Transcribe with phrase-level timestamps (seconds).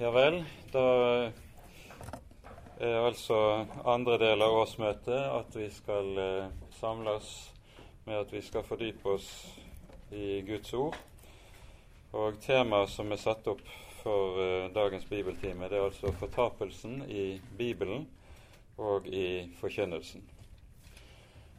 [0.00, 0.38] Ja vel.
[0.72, 0.82] Da
[2.80, 3.36] er altså
[3.84, 6.46] andre del av årsmøtet at vi skal eh,
[6.78, 7.26] samles
[8.06, 9.28] med at vi skal fordype oss
[10.16, 10.96] i Guds ord.
[12.16, 13.60] Og temaet som er satt opp
[14.00, 18.08] for eh, dagens bibeltime, det er altså fortapelsen i Bibelen
[18.80, 20.24] og i forkynnelsen.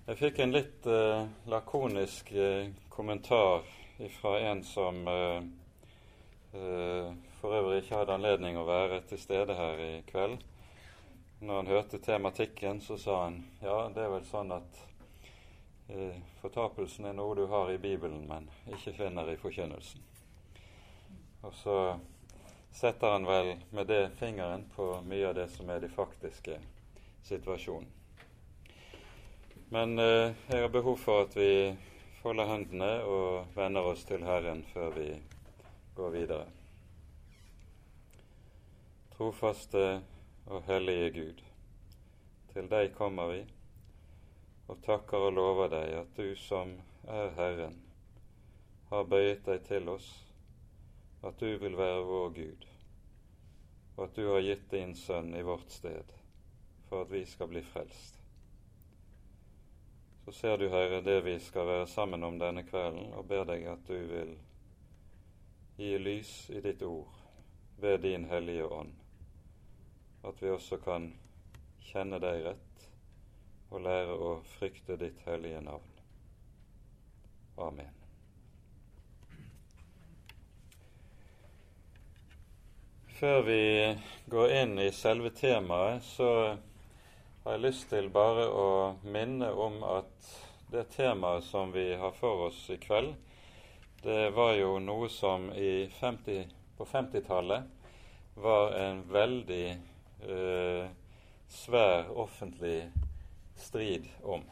[0.07, 3.69] Jeg fikk en litt eh, lakonisk eh, kommentar
[4.17, 5.43] fra en som eh,
[6.57, 10.37] eh, for øvrig ikke hadde anledning å være til stede her i kveld.
[11.41, 14.81] Når han hørte tematikken, så sa han ja, det er vel sånn at
[15.89, 20.05] eh, fortapelsen er noe du har i Bibelen, men ikke finner i forkynnelsen.
[21.41, 21.77] Og så
[22.77, 26.59] setter han vel med det fingeren på mye av det som er de faktiske
[27.25, 27.89] situasjonen.
[29.73, 31.73] Men eh, jeg har behov for at vi
[32.21, 35.13] folder hendene og vender oss til Herren før vi
[35.95, 36.60] går videre.
[39.21, 40.01] Trofaste
[40.49, 41.41] og hellige Gud,
[42.49, 43.41] til deg kommer vi
[44.65, 46.71] og takker og lover deg at du som
[47.05, 47.75] er Herren,
[48.89, 50.07] har bøyet deg til oss,
[51.21, 52.65] at du vil være vår Gud,
[53.91, 56.15] og at du har gitt din Sønn i vårt sted
[56.87, 58.17] for at vi skal bli frelst.
[60.25, 63.69] Så ser du, Herre, det vi skal være sammen om denne kvelden, og ber deg
[63.69, 64.33] at du vil
[65.77, 67.21] gi lys i ditt ord
[67.85, 68.97] ved din Hellige Ånd,
[70.23, 71.09] at vi også kan
[71.91, 72.85] kjenne deg rett
[73.71, 75.97] og lære å frykte ditt hellige navn.
[77.61, 77.97] Amen.
[83.21, 83.63] Før vi
[84.33, 86.29] går inn i selve temaet, så
[87.43, 88.69] har jeg lyst til bare å
[89.03, 90.31] minne om at
[90.71, 93.13] det temaet som vi har for oss i kveld,
[94.01, 97.63] det var jo noe som 50, på 50-tallet
[98.41, 99.65] var en veldig
[100.27, 100.89] eh,
[101.49, 102.91] svær offentlig
[103.55, 104.43] strid om.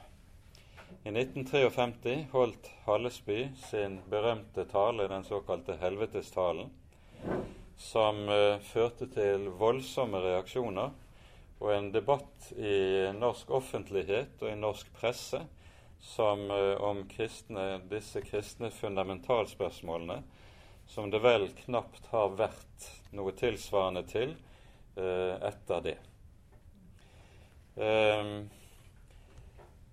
[1.04, 6.72] I 1953 holdt Hallesby sin berømte tale, den såkalte helvetestalen,
[7.78, 10.92] som eh, førte til voldsomme reaksjoner
[11.60, 15.42] og en debatt i norsk offentlighet og i norsk presse
[16.02, 20.22] som eh, om kristne, disse kristne fundamentalspørsmålene,
[20.88, 24.36] som det vel knapt har vært noe tilsvarende til
[24.96, 25.98] etter det.
[27.76, 28.32] Eh,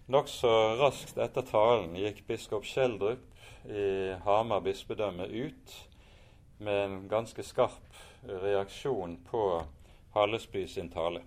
[0.07, 3.27] Nokså raskt etter talen gikk biskop Skjeldrup
[3.67, 5.79] i Hamar bispedømme ut
[6.59, 9.47] med en ganske skarp reaksjon på
[10.15, 11.25] Hallesby sin tale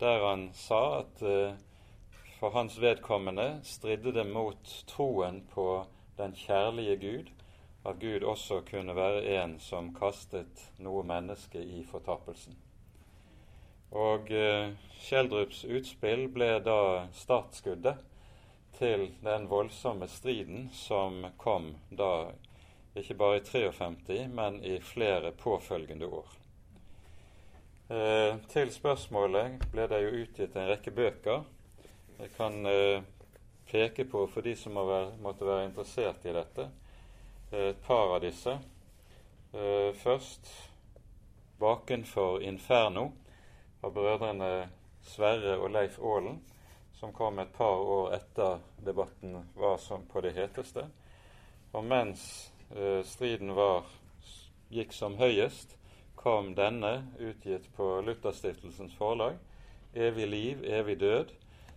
[0.00, 1.54] der han sa at uh,
[2.38, 5.86] for hans vedkommende stridde det mot troen på
[6.18, 7.30] den kjærlige Gud,
[7.84, 12.56] at Gud også kunne være en som kastet noe menneske i fortapelsen.
[13.96, 14.28] Og
[15.00, 18.02] Schjelderups utspill ble da startskuddet
[18.78, 22.28] til den voldsomme striden som kom da
[22.96, 26.28] ikke bare i 53, men i flere påfølgende år.
[27.88, 31.44] Eh, til spørsmålet ble det jo utgitt en rekke bøker.
[32.18, 33.04] Jeg kan eh,
[33.70, 36.70] peke på, for de som må være, måtte være interessert i dette,
[37.52, 38.58] eh, et par av disse.
[39.52, 40.72] Eh, først
[41.60, 43.12] 'Bakenfor inferno'
[43.82, 44.68] av brødrene
[45.06, 46.40] Sverre og Leif Aalen,
[46.96, 50.86] som kom et par år etter debatten var som på det heteste.
[51.76, 52.22] Og mens
[52.72, 53.84] eh, striden var,
[54.72, 55.76] gikk som høyest,
[56.16, 59.36] kom denne, utgitt på Lutherstiftelsens forlag,
[59.94, 61.30] 'Evig liv, evig død',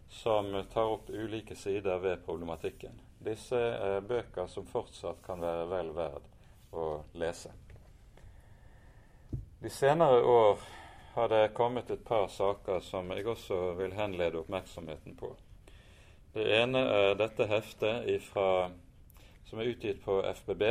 [0.09, 2.99] som tar opp ulike sider ved problematikken.
[3.19, 6.25] Disse er bøker som fortsatt kan være vel verd
[6.73, 7.51] å lese.
[9.61, 10.59] De senere år
[11.19, 15.33] har det kommet et par saker som jeg også vil henlede oppmerksomheten på.
[16.31, 18.69] Det ene er dette heftet ifra,
[19.49, 20.63] som er utgitt på FBB,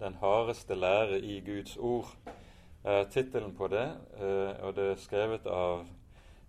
[0.00, 2.16] 'Den hardeste lære i Guds ord',
[2.84, 3.86] er tittelen på det,
[4.18, 5.86] eh, og det er skrevet av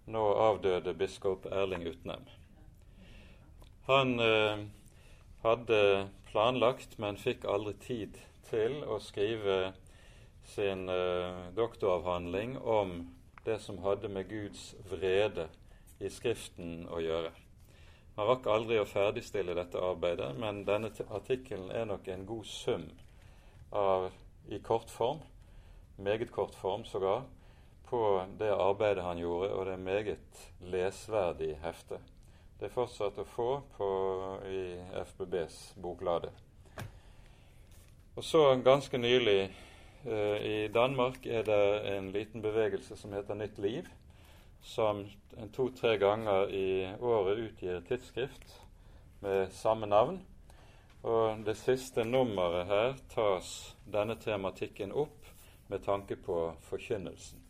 [0.07, 2.25] nå avdøde biskop Erling Utnem.
[3.85, 4.65] Han eh,
[5.43, 8.17] hadde planlagt, men fikk aldri tid
[8.49, 9.73] til å skrive
[10.45, 13.09] sin eh, doktoravhandling om
[13.45, 15.47] det som hadde med Guds vrede
[15.99, 17.31] i Skriften å gjøre.
[18.17, 22.89] Han rakk aldri å ferdigstille dette arbeidet, men denne artikkelen er nok en god sum
[23.71, 24.09] av,
[24.51, 25.21] i kortform
[26.01, 27.21] meget kort form sågar,
[27.85, 31.99] på det arbeidet han gjorde, og det er meget lesverdig hefte.
[32.59, 33.89] Det er fortsatt å få på,
[34.47, 34.61] i
[35.01, 36.31] FBBs boklade.
[38.15, 39.51] Og så ganske nylig
[40.05, 43.85] I Danmark er det en liten bevegelse som heter Nytt Liv,
[44.61, 45.03] som
[45.53, 48.55] to-tre ganger i året utgir tidsskrift
[49.21, 50.17] med samme navn.
[51.03, 55.29] Og det siste nummeret her tas denne tematikken opp
[55.69, 57.41] med tanke på forkynnelsen.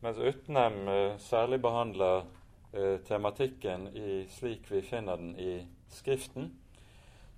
[0.00, 0.84] Mens Utnem
[1.18, 2.24] særlig behandler
[2.72, 6.52] eh, tematikken i, slik vi finner den i Skriften,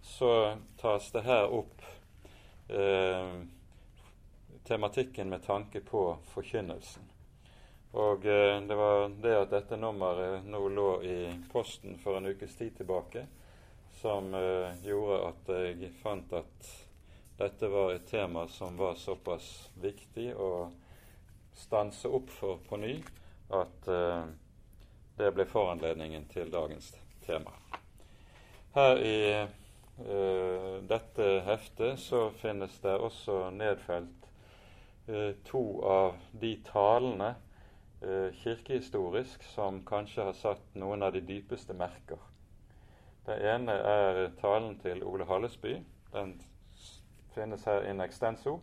[0.03, 1.83] så tas det her opp
[2.69, 3.41] eh,
[4.65, 7.03] tematikken med tanke på forkynnelsen.
[7.93, 11.17] Og eh, det var det at dette nummeret nå lå i
[11.53, 13.25] posten for en ukes tid tilbake,
[14.01, 16.71] som eh, gjorde at jeg fant at
[17.41, 20.71] dette var et tema som var såpass viktig å
[21.57, 22.95] stanse opp for på ny
[23.59, 24.23] at eh,
[25.19, 26.93] det ble foranledningen til dagens
[27.27, 27.57] tema.
[28.73, 29.17] Her i
[30.89, 34.20] dette heftet så finnes det også nedfelt
[35.45, 37.35] to av de talene
[38.03, 42.21] uh, kirkehistorisk som kanskje har satt noen av de dypeste merker.
[43.27, 45.77] Det ene er talen til Ole Hallesby.
[46.13, 46.37] Den
[47.35, 48.61] finnes her in extenso.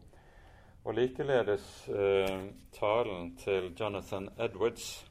[0.87, 1.65] Og likeledes
[2.71, 5.07] talen til Jonathan Edwards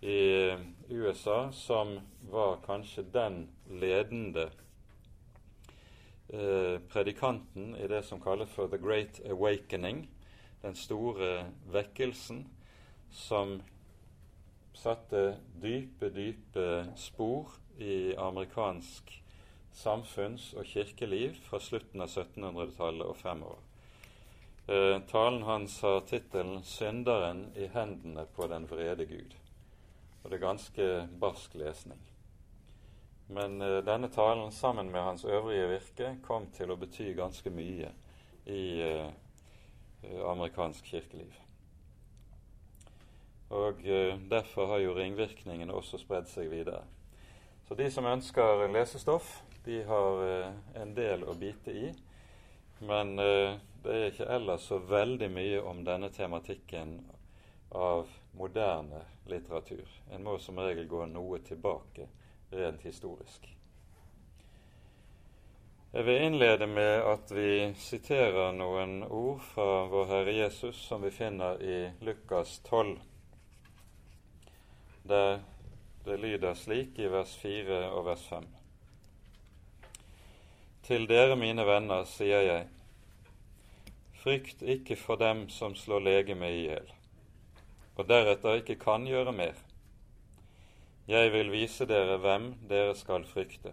[0.00, 0.56] i
[0.88, 2.00] USA som
[2.30, 4.50] var kanskje den ledende
[6.28, 10.08] eh, predikanten i det som kalles for The Great Awakening,
[10.62, 12.44] den store vekkelsen
[13.10, 13.58] som
[14.74, 19.14] satte dype, dype spor i amerikansk
[19.72, 23.64] samfunns- og kirkeliv fra slutten av 1700-tallet og fremover.
[24.68, 29.38] Eh, talen hans har tittelen 'Synderen i hendene på den vrede Gud'
[30.28, 30.86] og det er ganske
[31.20, 32.00] barsk lesning.
[33.28, 37.88] Men eh, denne talen sammen med hans øvrige virke kom til å bety ganske mye
[38.48, 39.08] i uh,
[40.04, 41.34] amerikansk kirkeliv.
[43.48, 46.84] Og uh, derfor har jo ringvirkningene også spredd seg videre.
[47.68, 50.22] Så de som ønsker lesestoff, de har
[50.80, 51.90] en del å bite i.
[52.80, 56.94] Men det er ikke ellers så veldig mye om denne tematikken
[57.76, 58.08] av
[58.38, 59.84] moderne litteratur.
[60.10, 62.08] En må som regel gå noe tilbake
[62.50, 63.57] rent historisk.
[65.92, 71.10] Jeg vil innlede med at vi siterer noen ord fra vår Herre Jesus som vi
[71.10, 72.98] finner i Lukas 12,
[75.08, 75.40] der
[76.04, 78.44] det lyder slik i vers 4 og vers 5.
[80.84, 82.68] Til dere, mine venner, sier jeg,
[84.20, 86.94] frykt ikke for dem som slår legemet i hjel
[87.98, 89.58] og deretter ikke kan gjøre mer.
[91.08, 93.72] Jeg vil vise dere hvem dere skal frykte.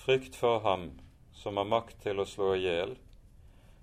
[0.00, 0.90] Frykt for ham
[1.32, 2.94] som har makt til å slå i hjel,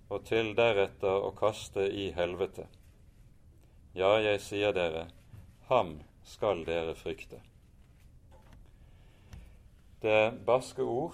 [0.10, 2.66] og til deretter å kaste i helvete.
[3.94, 5.04] Ja, jeg sier dere,
[5.70, 7.38] ham skal dere frykte.
[10.02, 11.14] Det barske ord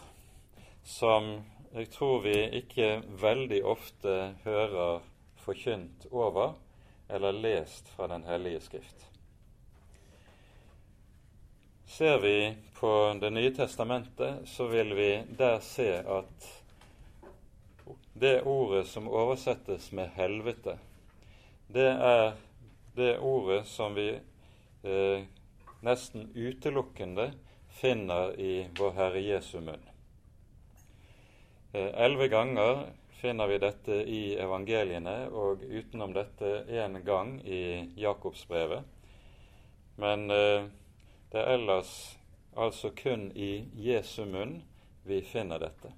[0.88, 1.34] som
[1.74, 4.18] jeg tror vi ikke veldig ofte
[4.48, 5.04] hører
[5.44, 6.56] forkynt over,
[7.12, 9.10] eller lest fra Den hellige skrift.
[11.94, 16.48] Ser vi på Det nye testamentet, så vil vi der se at
[18.14, 20.78] det ordet som oversettes med 'helvete',
[21.68, 22.34] det er
[22.96, 24.10] det ordet som vi
[24.84, 25.22] eh,
[25.82, 27.32] nesten utelukkende
[27.70, 29.90] finner i vår Herre Jesu munn.
[31.74, 32.86] Eh, elleve ganger
[33.22, 38.82] finner vi dette i evangeliene og utenom dette én gang i Jakobsbrevet.
[39.96, 40.64] Men eh,
[41.34, 42.20] det er ellers
[42.54, 44.60] altså kun i Jesu munn
[45.04, 45.90] vi finner dette.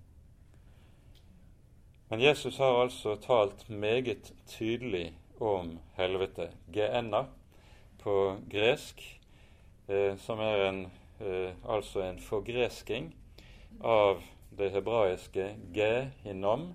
[2.08, 5.10] Men Jesus har altså talt meget tydelig
[5.44, 7.26] om helvete, geenna,
[8.00, 9.04] på gresk,
[9.88, 10.82] eh, som er en,
[11.20, 13.12] eh, altså en forgresking
[13.84, 14.24] av
[14.58, 16.74] det hebraiske gehinom,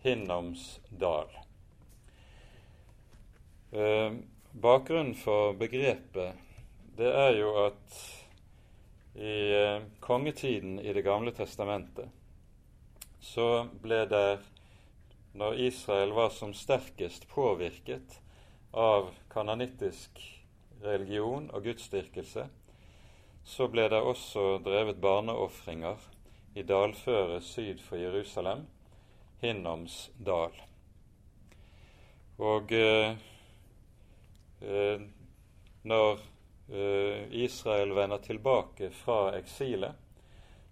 [0.00, 1.28] Hinnoms dal.
[3.72, 4.12] Eh,
[4.52, 6.47] bakgrunnen for begrepet
[6.98, 7.98] det er jo at
[9.14, 12.10] i eh, kongetiden i Det gamle testamentet
[13.20, 14.38] så ble det,
[15.38, 18.18] når Israel var som sterkest påvirket
[18.72, 20.22] av kanonittisk
[20.82, 22.46] religion og gudsdyrkelse,
[23.44, 26.02] så ble det også drevet barneofringer
[26.54, 28.64] i dalføret syd for Jerusalem
[29.42, 30.54] Hinnoms dal.
[32.38, 33.14] Og eh,
[34.62, 35.06] eh,
[35.82, 36.18] når
[36.68, 39.96] Israel vender tilbake fra eksilet,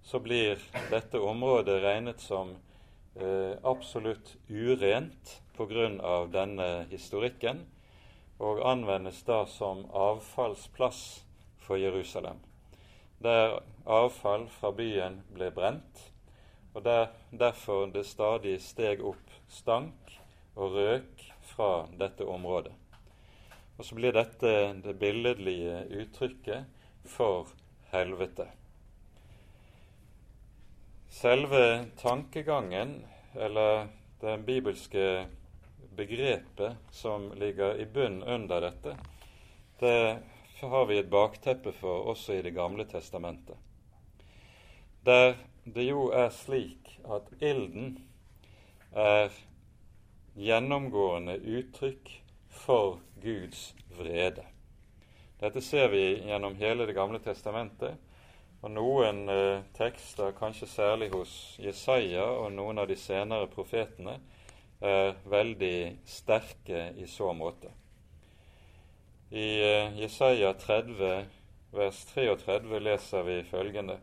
[0.02, 0.60] så blir
[0.90, 2.52] dette området regnet som
[3.14, 6.26] eh, absolutt urent pga.
[6.30, 7.64] denne historikken,
[8.38, 11.24] og anvendes da som avfallsplass
[11.58, 12.38] for Jerusalem,
[13.18, 16.12] der avfall fra byen ble brent,
[16.74, 20.18] og der derfor det stadig steg opp stank
[20.54, 22.85] og røk fra dette området.
[23.76, 24.52] Og så blir dette
[24.84, 27.50] det billedlige uttrykket for
[27.92, 28.46] helvete.
[31.12, 32.98] Selve tankegangen,
[33.34, 33.88] eller
[34.20, 35.26] det bibelske
[35.96, 38.96] begrepet som ligger i bunnen under dette,
[39.80, 40.18] det
[40.60, 43.56] har vi et bakteppe for også i Det gamle testamentet.
[45.04, 47.96] Der det jo er slik at ilden
[48.94, 49.34] er
[50.38, 52.12] gjennomgående uttrykk
[52.56, 54.44] for Guds vrede.
[55.40, 57.96] Dette ser vi gjennom hele Det gamle testamentet,
[58.64, 64.16] og noen eh, tekster, kanskje særlig hos Jesaja og noen av de senere profetene,
[64.80, 67.70] er veldig sterke i så måte.
[69.30, 71.26] I eh, Jesaja 30,
[71.76, 73.98] vers 33 leser vi følgende.: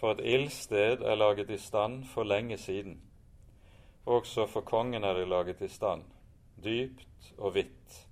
[0.00, 3.00] For et ildsted er laget i stand for lenge siden.
[4.06, 6.04] Også for kongen er det laget i stand,
[6.64, 8.06] dypt og vidt.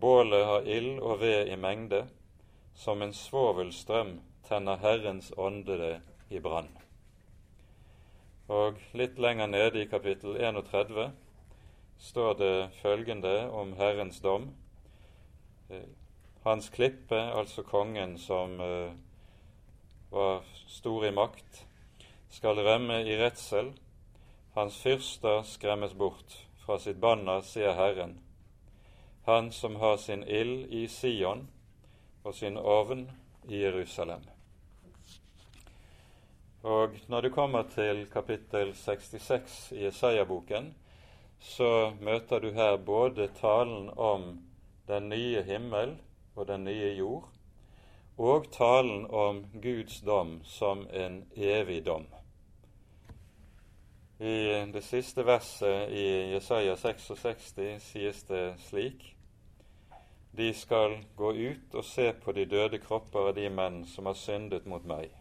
[0.00, 2.06] Bålet har ild og ved i mengde,
[2.74, 5.94] som en svovelstrøm tenner Herrens ånde det
[6.30, 6.70] i brann.
[8.48, 11.10] Og litt lenger nede i kapittel 31
[11.98, 14.52] står det følgende om Herrens dom.
[15.70, 15.88] Eh,
[16.44, 18.92] hans klippe, altså kongen som uh,
[20.10, 21.66] var stor i makt,
[22.30, 23.72] skal rømme i redsel.
[24.54, 26.47] Hans fyrster skremmes bort.
[26.68, 28.18] Fra sitt banner, sier Herren.
[29.24, 31.46] Han som har sin ild i Sion
[32.28, 33.06] og sin ovn
[33.48, 34.26] i Jerusalem.
[36.60, 40.74] Og når du kommer til kapittel 66 i Jesaja-boken,
[41.40, 44.28] så møter du her både talen om
[44.92, 45.96] den nye himmel
[46.36, 47.32] og den nye jord,
[48.18, 52.04] og talen om Guds dom som en evig dom.
[54.18, 57.52] I det siste verset i Jesaja 66
[57.84, 59.04] sies det slik
[60.34, 64.18] De skal gå ut og se på de døde kropper av de menn som har
[64.18, 65.14] syndet mot meg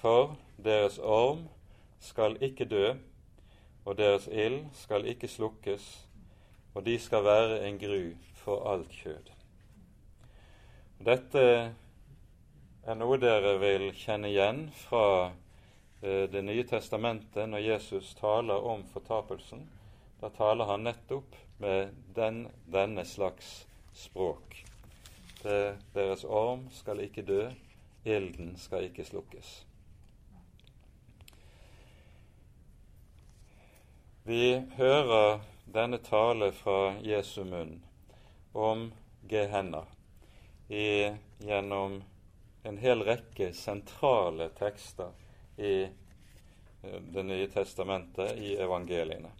[0.00, 1.48] for deres orm
[2.00, 2.92] skal ikke dø,
[3.84, 6.06] og deres ild skal ikke slukkes,
[6.74, 9.32] og de skal være en gru for alt kjød.
[11.06, 11.44] Dette
[12.86, 15.32] er noe dere vil kjenne igjen fra
[16.00, 19.64] Det nye testamentet når Jesus taler om fortapelsen.
[20.20, 24.64] Da taler han nettopp med den, denne slags språk.
[25.42, 27.48] Det, deres orm skal ikke dø,
[28.06, 29.52] ilden skal ikke slukkes.
[34.28, 35.40] Vi hører
[35.72, 37.78] denne tale fra Jesu munn
[38.52, 38.90] om
[39.30, 39.86] Gehenna
[40.68, 42.02] gjennom
[42.62, 45.14] en hel rekke sentrale tekster
[45.58, 49.30] i eh, Det nye testamentet, i evangeliene.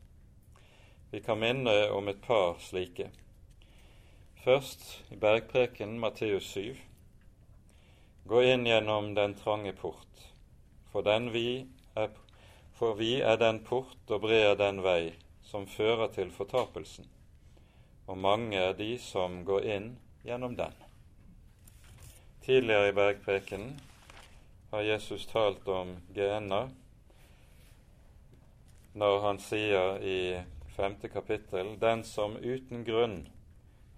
[1.11, 3.11] Vi kan minne om et par slike.
[4.45, 6.77] Først i bergpreken Matteus 7.
[8.29, 10.25] Gå inn gjennom den trange port,
[10.93, 12.11] for den vi er
[12.79, 15.11] for vi er den port og bred den vei
[15.43, 17.09] som fører til fortapelsen,
[18.07, 19.89] og mange er de som går inn
[20.23, 20.77] gjennom den.
[22.45, 23.73] Tidligere i bergprekenen
[24.71, 26.69] har Jesus talt om gener
[28.93, 30.21] når han sier i
[30.77, 33.21] femte kapittel den som uten grunn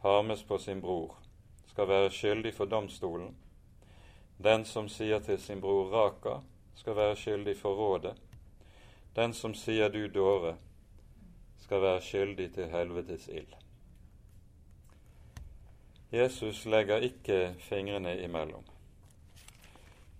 [0.02, 1.14] harmes på sin bror,
[1.66, 3.34] skal være skyldig for domstolen.
[4.38, 6.38] Den som sier til sin bror Raka,
[6.74, 8.14] skal være skyldig for rådet.
[9.16, 10.54] Den som sier du dåre,
[11.60, 13.52] skal være skyldig til helvetes ild.
[16.12, 18.64] Jesus legger ikke fingrene imellom.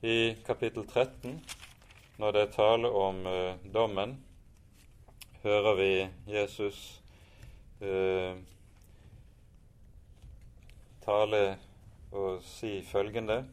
[0.02, 1.45] I kapittel 13,
[2.16, 4.14] når det er tale om eh, dommen,
[5.42, 5.88] hører vi
[6.33, 7.02] Jesus
[7.85, 8.38] eh,
[11.04, 11.59] tale
[12.12, 13.45] og si følgende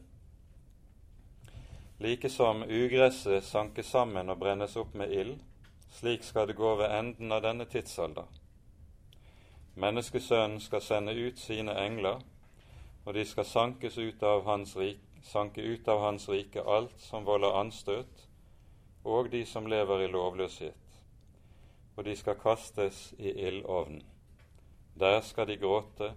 [2.00, 5.34] Like som ugresset sankes sammen og brennes opp med ild,
[5.98, 8.24] slik skal det gå ved enden av denne tidsalder.
[9.76, 12.24] Menneskesønnen skal sende ut sine engler,
[13.04, 17.26] og de skal sankes ut av hans rik, sanke ut av hans rike alt som
[17.28, 18.24] volder anstøt,
[19.04, 21.00] og de som lever i lovløshet.
[21.96, 24.02] Og de skal kastes i ildovnen.
[24.98, 26.12] Der skal de gråte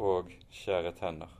[0.00, 1.30] og skjære tenner.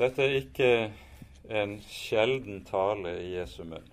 [0.00, 0.72] Dette er ikke
[1.52, 3.88] en sjelden tale i Jesu munn.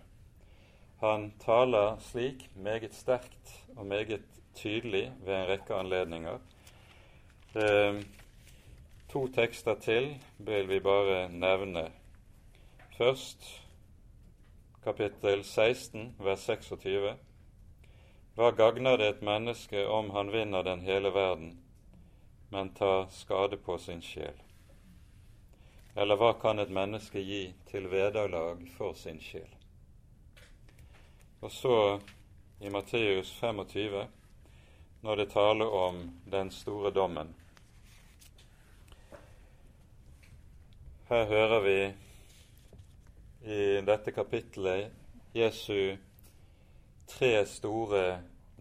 [1.01, 4.23] Han taler slik meget sterkt og meget
[4.55, 6.39] tydelig ved en rekke anledninger.
[7.55, 7.99] Eh,
[9.07, 11.91] to tekster til vil vi bare nevne.
[12.97, 13.45] Først
[14.83, 17.13] kapittel 16, vers 26.
[18.35, 21.55] Hva gagner det et menneske om han vinner den hele verden,
[22.51, 24.35] men tar skade på sin sjel?
[25.95, 29.49] Eller hva kan et menneske gi til vederlag for sin sjel?
[31.41, 31.99] Og så
[32.59, 34.07] i Matteus 25,
[35.01, 37.35] når det taler om den store dommen.
[41.07, 41.93] Her hører vi
[43.53, 44.91] i dette kapittelet
[45.31, 45.95] Jesu
[47.07, 48.01] tre store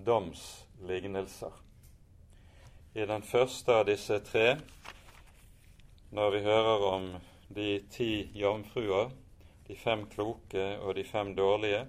[0.07, 1.50] domslignelser.
[2.95, 4.47] I den første av disse tre,
[6.15, 7.11] når vi hører om
[7.50, 9.11] de ti jomfruer,
[9.67, 11.83] de fem kloke og de fem dårlige,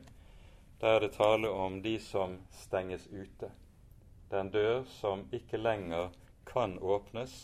[0.82, 3.54] der er det tale om de som stenges ute.
[4.26, 6.10] Det er en dør som ikke lenger
[6.50, 7.44] kan åpnes,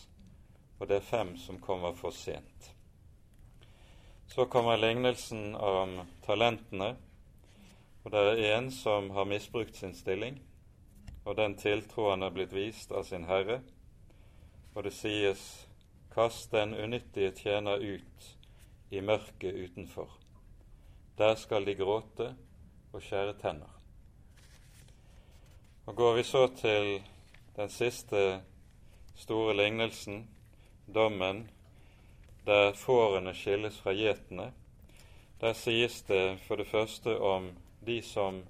[0.79, 2.72] og det er fem som kommer for sent.
[4.27, 6.95] Så kommer lignelsen om talentene,
[8.03, 10.41] og det er en som har misbrukt sin stilling,
[11.25, 13.61] og den tiltro han er blitt vist av sin herre.
[14.75, 15.67] Og det sies:"
[16.13, 18.37] Kast den unyttige tjener ut
[18.91, 20.11] i mørket utenfor.
[21.17, 22.35] Der skal de gråte
[22.93, 23.71] og skjære tenner.
[25.85, 27.01] Og Går vi så til
[27.55, 28.41] den siste
[29.15, 30.27] store lignelsen,
[30.93, 31.49] dommen,
[32.45, 34.51] der fårene skilles fra gjetene,
[35.39, 37.51] der sies det for det første om
[37.85, 38.43] de som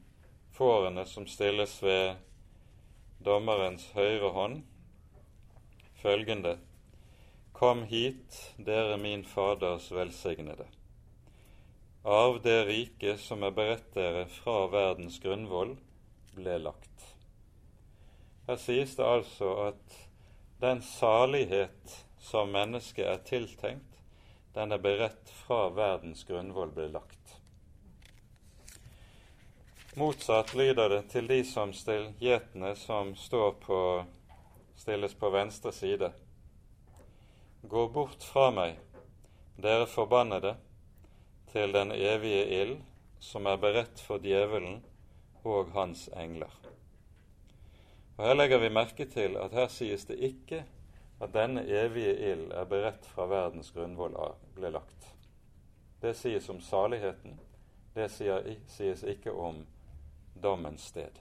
[0.53, 2.15] fårene som stilles ved
[3.25, 4.61] dommerens høyre hånd,
[6.01, 6.57] følgende
[7.53, 10.65] Kom hit, dere min Faders velsignede.
[12.03, 15.75] Av det rike som er beredt dere fra verdens grunnvoll,
[16.33, 17.05] ble lagt.
[18.49, 19.99] Her sies det altså at
[20.59, 23.99] den salighet som mennesket er tiltenkt,
[24.53, 27.35] den er beredt fra verdens grunnvoll blir lagt.
[29.99, 31.73] Motsatt lyder det til de som
[32.19, 33.79] gjetene som står på,
[34.79, 36.09] stilles på venstre side.
[37.61, 38.79] Gå bort fra meg,
[39.61, 40.55] dere forbannede,
[41.51, 42.77] til den evige ild
[43.21, 44.79] som er beredt for djevelen
[45.43, 46.49] og hans engler.
[48.17, 50.63] Og Her legger vi merke til at her sies det ikke
[51.23, 54.15] at denne evige ild er beredt fra verdens grunnvoll
[54.55, 55.07] ble lagt.
[56.01, 57.39] Det sies om saligheten,
[57.95, 59.63] det sies ikke om
[60.43, 61.19] dommens sted.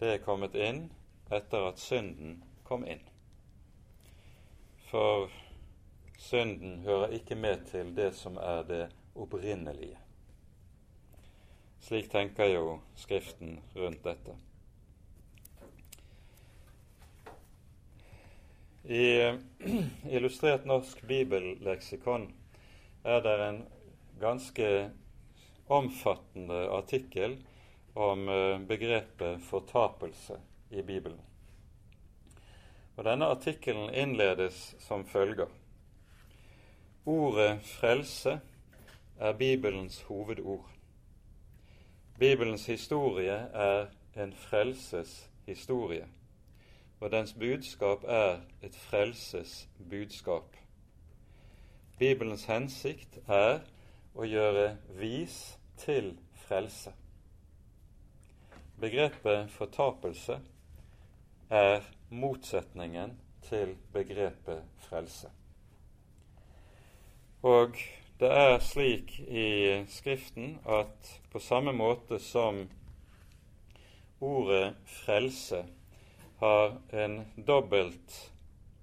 [0.00, 0.86] Det er kommet inn
[1.30, 3.02] etter at synden kom inn.
[4.88, 5.28] For
[6.18, 9.98] synden hører ikke med til det som er det opprinnelige.
[11.80, 14.36] Slik tenker jo Skriften rundt dette.
[18.90, 19.38] I
[20.10, 22.24] Illustrert norsk bibelleksikon
[23.06, 23.60] er det en
[24.18, 24.90] ganske
[25.70, 27.36] omfattende artikkel
[27.94, 30.40] om eh, begrepet fortapelse
[30.74, 31.22] i Bibelen.
[32.96, 35.46] Og Denne artikkelen innledes som følger.
[37.06, 38.40] Ordet frelse
[39.20, 40.66] er Bibelens hovedord.
[42.18, 43.86] Bibelens historie er
[44.18, 46.08] en frelses historie,
[47.00, 50.56] og dens budskap er et frelses budskap.
[51.98, 53.62] Bibelens hensikt er
[54.14, 56.12] å gjøre vis til
[56.46, 56.92] frelse.
[58.80, 60.40] Begrepet fortapelse
[61.50, 63.16] er motsetningen
[63.48, 65.28] til begrepet frelse.
[67.42, 67.76] Og
[68.20, 72.66] det er slik i Skriften at på samme måte som
[74.20, 75.64] ordet frelse
[76.40, 78.32] har en dobbelt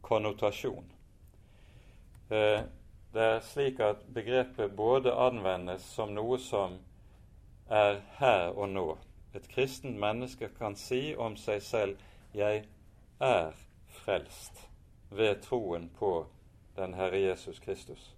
[0.02, 0.92] konnotasjon
[2.30, 2.62] eh,
[3.14, 6.78] Det er slik at begrepet både anvendes som noe som
[7.70, 8.88] er her og nå,
[9.34, 11.98] et kristent menneske kan si om seg selv
[12.34, 12.66] 'Jeg
[13.20, 13.52] er
[13.88, 14.68] frelst
[15.10, 16.28] ved troen på
[16.76, 18.14] den Herre Jesus Kristus'.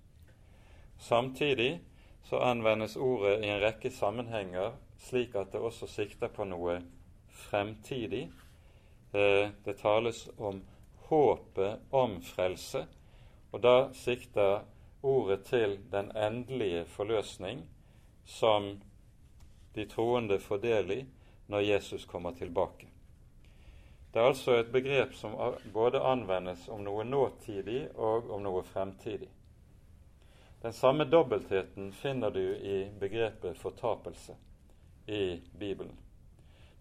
[0.98, 1.82] Samtidig
[2.24, 6.82] så anvendes ordet i en rekke sammenhenger slik at det også sikter på noe
[7.30, 8.30] fremtidig.
[9.12, 10.62] Eh, det tales om
[10.96, 12.86] håpet om frelse,
[13.52, 14.62] og da sikter
[15.02, 17.64] ordet til den endelige forløsning
[18.26, 18.76] som
[19.76, 21.00] de troende får del i
[21.48, 22.88] når Jesus kommer tilbake.
[24.14, 25.36] Det er altså et begrep som
[25.74, 29.30] både anvendes om noe nåtidig og om noe fremtidig.
[30.62, 34.36] Den samme dobbeltheten finner du i begrepet fortapelse
[35.08, 35.98] i Bibelen.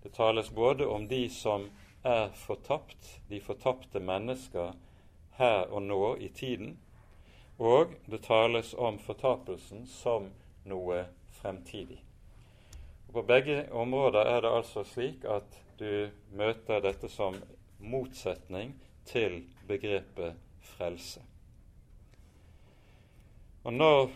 [0.02, 1.68] Det tales både om de som
[2.09, 4.75] er fortapt, de fortapte mennesker
[5.38, 6.77] her og nå i tiden,
[7.59, 10.31] og det tales om fortapelsen som
[10.68, 11.05] noe
[11.40, 11.99] fremtidig.
[13.09, 17.37] Og på begge områder er det altså slik at du møter dette som
[17.79, 18.75] motsetning
[19.09, 20.37] til begrepet
[20.75, 21.23] frelse.
[23.64, 24.11] Og når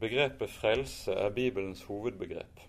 [0.00, 2.60] begrepet frelse er Bibelens hovedbegrep,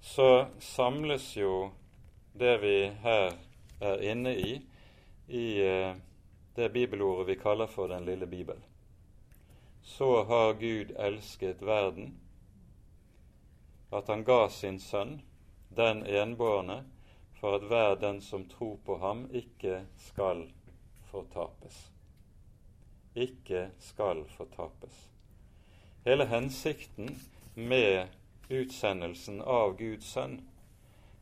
[0.00, 1.70] så samles jo
[2.40, 3.32] det vi her
[3.80, 4.60] er inne i,
[5.28, 5.96] i eh,
[6.54, 8.56] det bibelordet vi kaller for Den lille bibel.
[9.82, 12.14] Så har Gud elsket verden,
[13.92, 15.20] at han ga sin sønn,
[15.68, 16.84] den enbårne,
[17.40, 20.46] for at hver den som tror på ham, ikke skal
[21.10, 21.90] fortapes.
[23.14, 25.08] Ikke skal fortapes.
[26.04, 27.18] Hele hensikten
[27.54, 28.08] med
[28.48, 30.40] utsendelsen av Guds sønn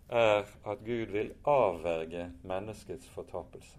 [0.08, 3.78] er at Gud vil avverge menneskets fortapelse.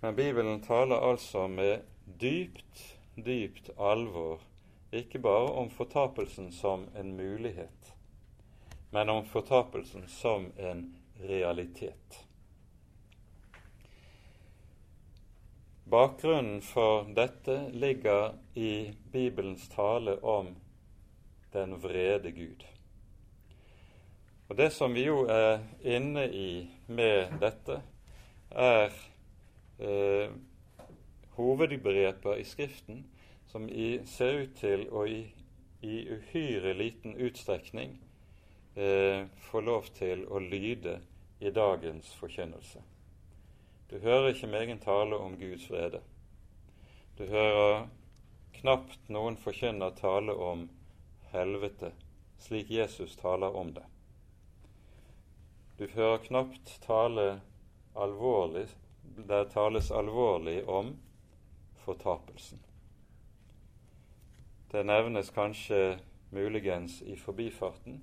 [0.00, 1.82] Men Bibelen taler altså med
[2.20, 4.40] dypt, dypt alvor
[4.92, 7.94] ikke bare om fortapelsen som en mulighet,
[8.90, 12.24] men om fortapelsen som en realitet.
[15.90, 20.54] Bakgrunnen for dette ligger i Bibelens tale om
[21.52, 22.62] den vrede Gud.
[24.50, 27.76] Og Det som vi jo er inne i med dette,
[28.50, 28.88] er
[29.78, 30.32] eh,
[31.36, 33.04] hovedbegreper i Skriften
[33.46, 35.20] som i, ser ut til å i,
[35.86, 37.94] i uhyre liten utstrekning
[38.74, 40.96] eh, få lov til å lyde
[41.38, 42.82] i dagens forkynnelse.
[43.86, 46.02] Du hører ikke megen tale om Guds vrede.
[47.18, 47.86] Du hører
[48.58, 50.66] knapt noen forkynner tale om
[51.30, 51.94] helvete,
[52.42, 53.86] slik Jesus taler om det.
[55.80, 57.40] Du hører knapt tale
[57.96, 58.66] alvorlig
[59.28, 60.90] der tales alvorlig om
[61.84, 62.60] fortapelsen.
[64.72, 65.98] Det nevnes kanskje
[66.36, 68.02] muligens i forbifarten.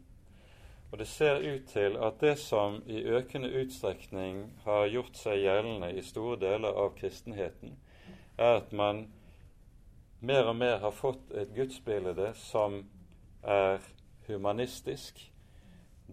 [0.92, 5.94] Og det ser ut til at det som i økende utstrekning har gjort seg gjeldende
[5.94, 7.78] i store deler av kristenheten,
[8.38, 9.06] er at man
[10.20, 12.88] mer og mer har fått et gudsbilde som
[13.44, 13.84] er
[14.28, 15.28] humanistisk,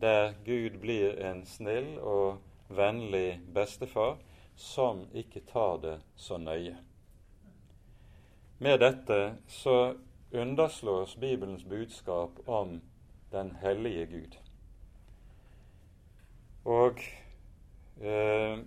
[0.01, 4.17] der Gud blir en snill og vennlig bestefar
[4.57, 6.77] som ikke tar det så nøye.
[8.59, 9.95] Med dette så
[10.33, 12.81] underslås Bibelens budskap om
[13.33, 14.39] den hellige Gud.
[16.65, 16.99] Og
[18.01, 18.59] eh,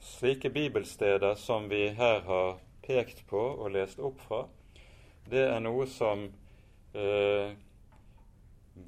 [0.00, 4.42] slike bibelsteder som vi her har pekt på og lest opp fra,
[5.30, 6.28] det er noe som
[6.94, 7.54] eh,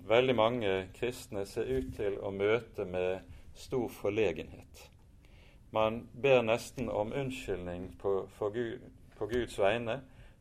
[0.08, 4.86] veldig mange kristne ser ut til å møte med stor forlegenhet.
[5.70, 8.80] Man ber nesten om unnskyldning på, Gud,
[9.18, 10.00] på Guds vegne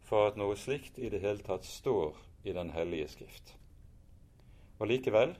[0.09, 3.53] for at noe slikt i det hele tatt står i Den hellige skrift.
[4.79, 5.35] Og likevel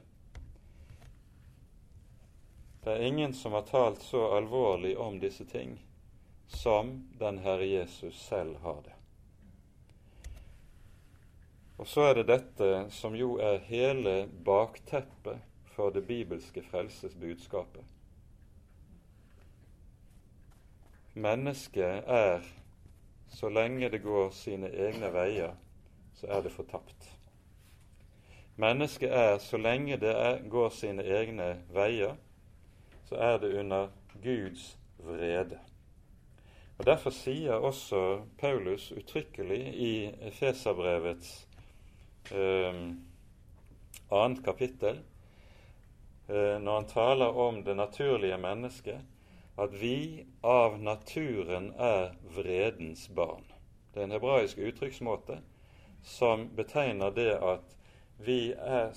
[2.83, 5.77] det er ingen som har talt så alvorlig om disse ting
[6.47, 8.98] som den Herre Jesus selv har det.
[11.79, 15.39] Og så er det dette som jo er hele bakteppet
[15.71, 17.85] for det bibelske frelsesbudskapet.
[21.13, 22.43] Mennesket er,
[23.27, 25.55] så lenge det går sine egne veier,
[26.19, 27.09] så er det fortapt.
[28.59, 32.15] Mennesket er, så lenge det er, går sine egne veier,
[33.07, 33.87] så er det under
[34.23, 35.59] Guds vrede.
[36.77, 39.93] Og Derfor sier også Paulus uttrykkelig i
[40.27, 41.48] Efeserbrevets
[42.31, 42.81] eh,
[44.09, 44.99] annet kapittel,
[46.27, 49.01] eh, når han taler om det naturlige mennesket,
[49.59, 53.43] at vi av naturen er vredens barn.
[53.93, 55.41] Det er en hebraisk uttrykksmåte
[56.03, 57.75] som betegner det at
[58.17, 58.93] vi er,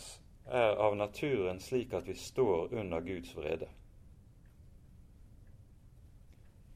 [0.46, 3.68] er av naturen slik at vi står under Guds vrede.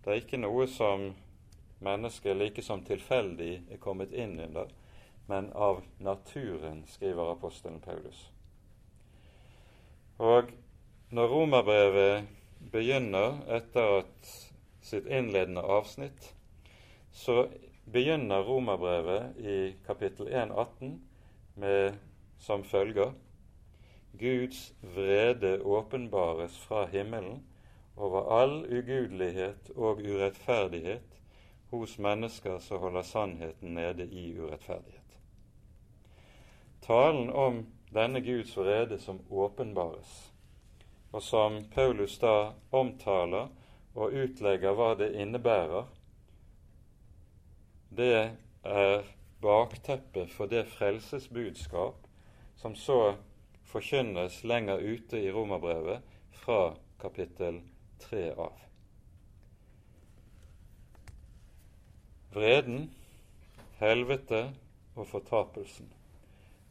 [0.05, 1.09] Det er ikke noe som
[1.83, 4.71] mennesket like som tilfeldig er kommet inn under,
[5.27, 8.31] men av naturen, skriver apostelen Paulus.
[10.19, 10.53] Og
[11.11, 12.29] når romerbrevet
[12.73, 14.31] begynner etter at
[14.87, 16.33] sitt innledende avsnitt,
[17.13, 17.47] så
[17.93, 20.97] begynner romerbrevet i kapittel 1,18
[21.55, 21.99] med
[22.39, 23.13] som følger
[24.19, 27.43] Guds vrede åpenbares fra himmelen
[27.97, 31.21] over all ugudelighet og urettferdighet
[31.71, 35.06] hos mennesker som holder sannheten nede i urettferdighet.
[36.87, 40.33] Talen om denne Guds vrede som åpenbares,
[41.11, 43.49] og som Paulus da omtaler
[43.97, 45.89] og utlegger hva det innebærer,
[47.91, 48.13] det
[48.63, 49.09] er
[49.43, 52.07] bakteppet for det frelsesbudskap
[52.63, 53.17] som så
[53.67, 56.07] forkynnes lenger ute i romerbrevet
[56.45, 57.61] fra kapittel
[58.07, 58.63] 3 av.
[62.37, 62.91] Vreden,
[63.83, 64.47] helvete
[64.95, 65.96] og fortapelsen.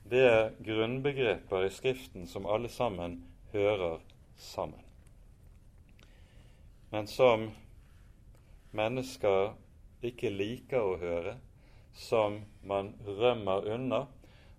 [0.05, 4.03] Det er grunnbegreper i Skriften som alle sammen hører
[4.37, 4.83] sammen.
[6.91, 7.47] Men som
[8.77, 9.55] mennesker
[10.05, 11.33] ikke liker å høre,
[11.97, 14.03] som man rømmer unna,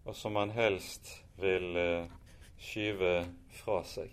[0.02, 2.08] og som man helst vil eh,
[2.58, 3.12] skyve
[3.60, 4.10] fra seg.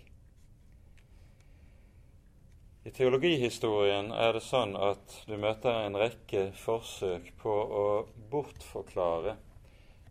[2.84, 7.84] I teologihistorien er det sånn at du møter en rekke forsøk på å
[8.30, 9.34] bortforklare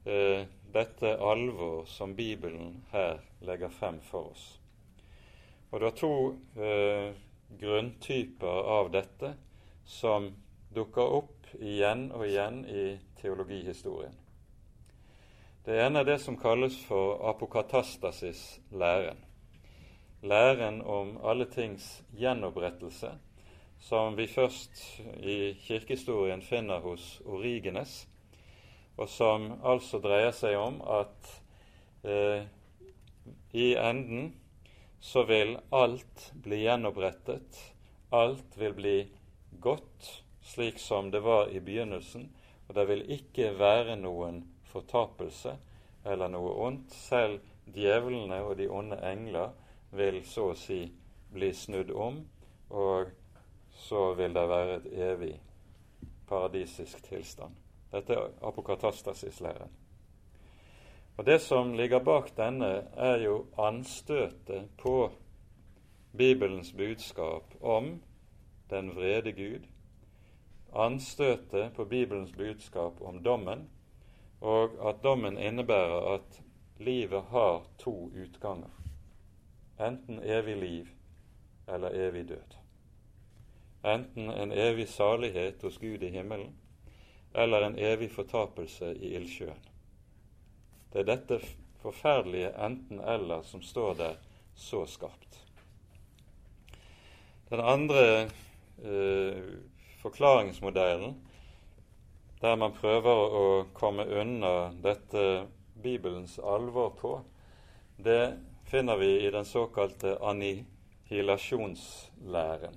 [0.04, 4.60] eh, dette alvor som Bibelen her legger frem for oss.
[5.72, 6.16] Og Det er to
[6.58, 7.14] eh,
[7.60, 9.34] grunntyper av dette
[9.86, 10.32] som
[10.74, 12.86] dukker opp igjen og igjen i
[13.22, 14.16] teologihistorien.
[15.66, 19.18] Det ene er det som kalles for apokatastasis-læren.
[20.24, 23.12] Læren om alle tings gjenopprettelse,
[23.80, 28.08] som vi først i kirkehistorien finner hos Origenes,
[28.98, 31.30] og som altså dreier seg om at
[32.06, 32.46] eh,
[33.54, 34.34] i enden
[35.04, 37.60] så vil alt bli gjenopprettet.
[38.10, 38.98] Alt vil bli
[39.60, 42.30] godt, slik som det var i begynnelsen,
[42.68, 45.58] og det vil ikke være noen fortapelse
[46.06, 46.94] eller noe ondt.
[46.94, 49.52] Selv djevlene og de onde engler
[49.92, 50.86] vil så å si
[51.34, 52.22] bli snudd om,
[52.70, 53.12] og
[53.88, 55.34] så vil det være et evig
[56.30, 57.63] paradisisk tilstand.
[57.94, 59.72] Dette er apokatastasis-læren.
[61.18, 65.12] Og Det som ligger bak denne, er jo anstøtet på
[66.18, 68.02] Bibelens budskap om
[68.70, 69.68] den vrede Gud,
[70.76, 73.70] anstøtet på Bibelens budskap om dommen,
[74.42, 76.44] og at dommen innebærer at
[76.78, 78.70] livet har to utganger.
[79.80, 80.88] Enten evig liv
[81.68, 82.58] eller evig død.
[83.86, 86.56] Enten en evig salighet hos Gud i himmelen
[87.34, 89.70] eller en evig fortapelse i ildsjøen.
[90.94, 91.40] Det er dette
[91.82, 94.16] forferdelige enten-eller som står der
[94.56, 95.40] så skarpt.
[97.50, 99.44] Den andre eh,
[100.02, 101.18] forklaringsmodellen
[102.44, 105.48] der man prøver å komme unna dette
[105.80, 107.24] Bibelens alvor på,
[107.96, 108.36] det
[108.68, 112.76] finner vi i den såkalte annihilasjonslæren.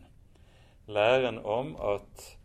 [0.87, 2.39] Læren om at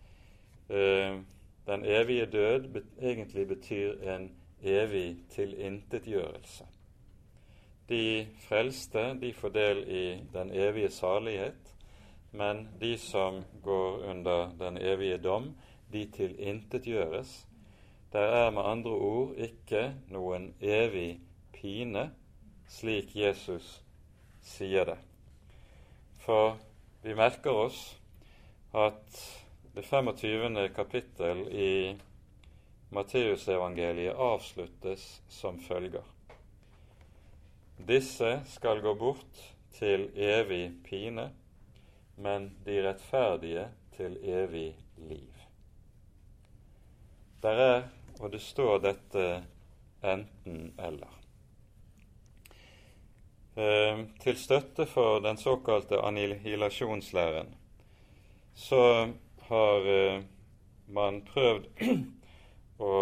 [0.73, 1.21] eh,
[1.65, 4.31] den evige død egentlig betyr en
[4.63, 6.65] evig tilintetgjørelse.
[7.89, 11.75] De frelste de får del i den evige salighet,
[12.31, 15.55] men de som går under den evige dom,
[15.93, 17.47] de tilintetgjøres.
[18.13, 21.19] Der er med andre ord ikke noen evig
[21.53, 22.11] pine,
[22.67, 23.81] slik Jesus
[24.41, 24.97] sier det.
[26.21, 26.57] For
[27.03, 27.99] vi merker oss
[28.73, 29.21] at
[29.73, 30.69] det 25.
[30.75, 31.97] kapittel i
[32.89, 36.03] Matteusevangeliet avsluttes som følger.
[37.77, 39.39] Disse skal gå bort
[39.77, 41.29] til evig pine,
[42.15, 45.31] men de rettferdige til evig liv.
[47.41, 47.87] Der er,
[48.19, 49.25] og det står dette
[50.03, 51.15] enten-eller.
[53.55, 57.55] Eh, til støtte for den såkalte annihilasjonslæren
[58.53, 59.09] så
[59.51, 60.21] har eh,
[60.87, 61.65] man prøvd
[62.91, 62.97] å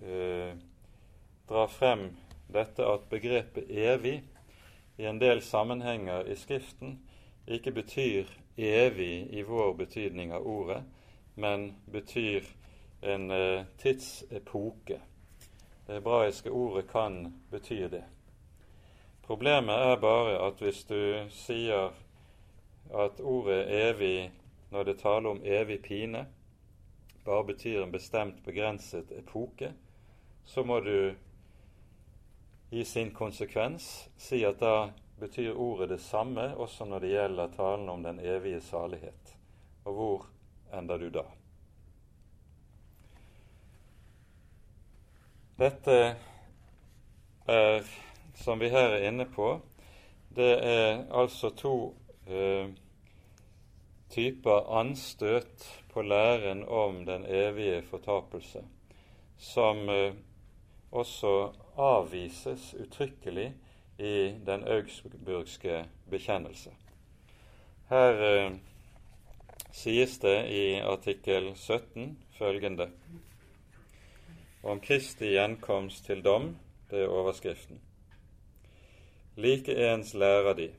[0.00, 0.52] eh,
[1.48, 2.06] dra frem
[2.48, 4.22] dette at begrepet 'evig'
[4.96, 6.98] i en del sammenhenger i Skriften
[7.46, 10.82] ikke betyr evig i vår betydning av ordet,
[11.34, 12.46] men betyr
[13.02, 15.00] en eh, tidsepoke.
[15.86, 18.04] Det hebraiske ordet kan bety det.
[19.22, 21.92] Problemet er bare at hvis du sier
[22.94, 24.30] at ordet evig,
[24.74, 26.24] når det taler om evig pine,
[27.24, 29.70] bare betyr en bestemt, begrenset epoke,
[30.44, 31.14] så må du
[32.74, 37.88] i sin konsekvens si at da betyr ordet det samme også når det gjelder talen
[37.88, 39.36] om den evige salighet.
[39.84, 40.26] Og hvor
[40.74, 41.22] ender du da?
[45.58, 45.98] Dette
[47.46, 47.92] er,
[48.34, 49.60] som vi her er inne på,
[50.34, 51.76] det er altså to
[52.26, 52.74] eh,
[54.10, 58.64] typer anstøt på læren om den evige fortapelse,
[59.38, 60.14] som eh,
[60.92, 63.54] også avvises uttrykkelig
[63.98, 66.70] i den augsburgske bekjennelse.
[67.90, 68.52] Her eh,
[69.72, 72.90] sies det i artikkel 17 følgende
[74.64, 76.54] om Kristi gjenkomst til dom,
[76.90, 77.80] det er overskriften.
[79.36, 80.70] Likeens lærer de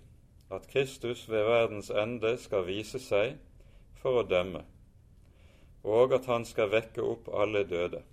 [0.54, 3.38] at Kristus ved verdens ende skal vise seg
[4.02, 4.62] for å dømme,
[5.84, 8.04] og at han skal vekke opp alle døde.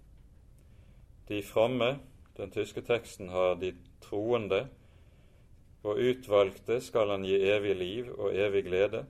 [1.28, 1.98] De fromme,
[2.36, 4.66] den tyske teksten har de troende,
[5.82, 9.04] og utvalgte skal han gi evig liv og evig glede,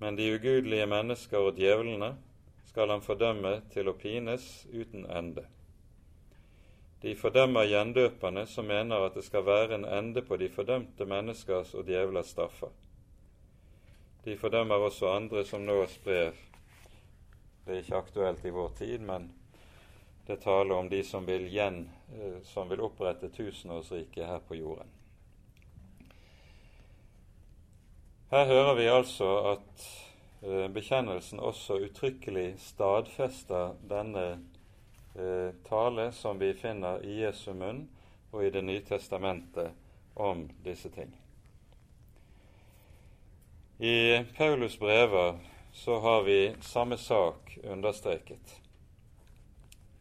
[0.00, 2.14] men de ugudelige mennesker og djevlene
[2.68, 5.46] skal han fordømme til å pines uten ende.
[7.02, 11.74] De fordømmer gjendøperne, som mener at det skal være en ende på de fordømte menneskers
[11.74, 12.72] og djevlers straffer.
[14.24, 16.32] De fordømmer også andre som nå sprer
[17.66, 19.32] Det er ikke aktuelt i vår tid, men
[20.26, 24.90] det taler om de som vil, gjen, eh, som vil opprette tusenårsriket her på jorden.
[28.30, 29.86] Her hører vi altså at
[30.42, 34.26] eh, bekjennelsen også uttrykkelig stadfester denne
[35.18, 37.86] eh, tale som vi finner i Jesu munn
[38.30, 39.72] og i Det nye testamentet
[40.14, 41.12] om disse ting.
[43.78, 45.38] I Paulus brever
[45.72, 48.60] så har vi samme sak understreket.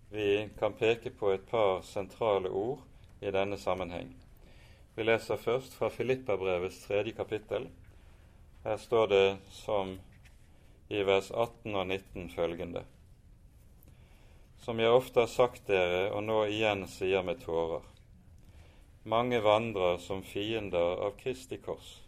[0.10, 2.80] Vi kan peke på et par sentrale ord
[3.20, 4.16] i denne sammenheng.
[4.96, 7.68] Vi leser først fra Filippabrevets tredje kapittel.
[8.64, 9.98] Her står det som
[10.88, 12.86] i vers 18 og 19 følgende
[14.66, 17.84] som jeg ofte har sagt dere, og nå igjen sier med tårer.
[19.06, 22.00] Mange vandrer som fiender av Kristi kors.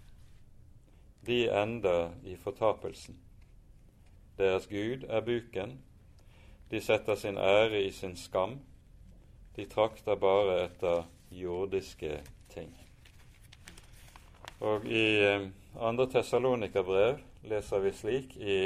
[1.27, 3.19] De ender i fortapelsen.
[4.39, 5.75] Deres Gud er buken.
[6.71, 8.57] De setter sin ære i sin skam.
[9.53, 12.73] De trakter bare etter jordiske ting.
[14.65, 15.45] Og i eh,
[15.77, 18.59] andre Tessalonika-brev leser vi slik i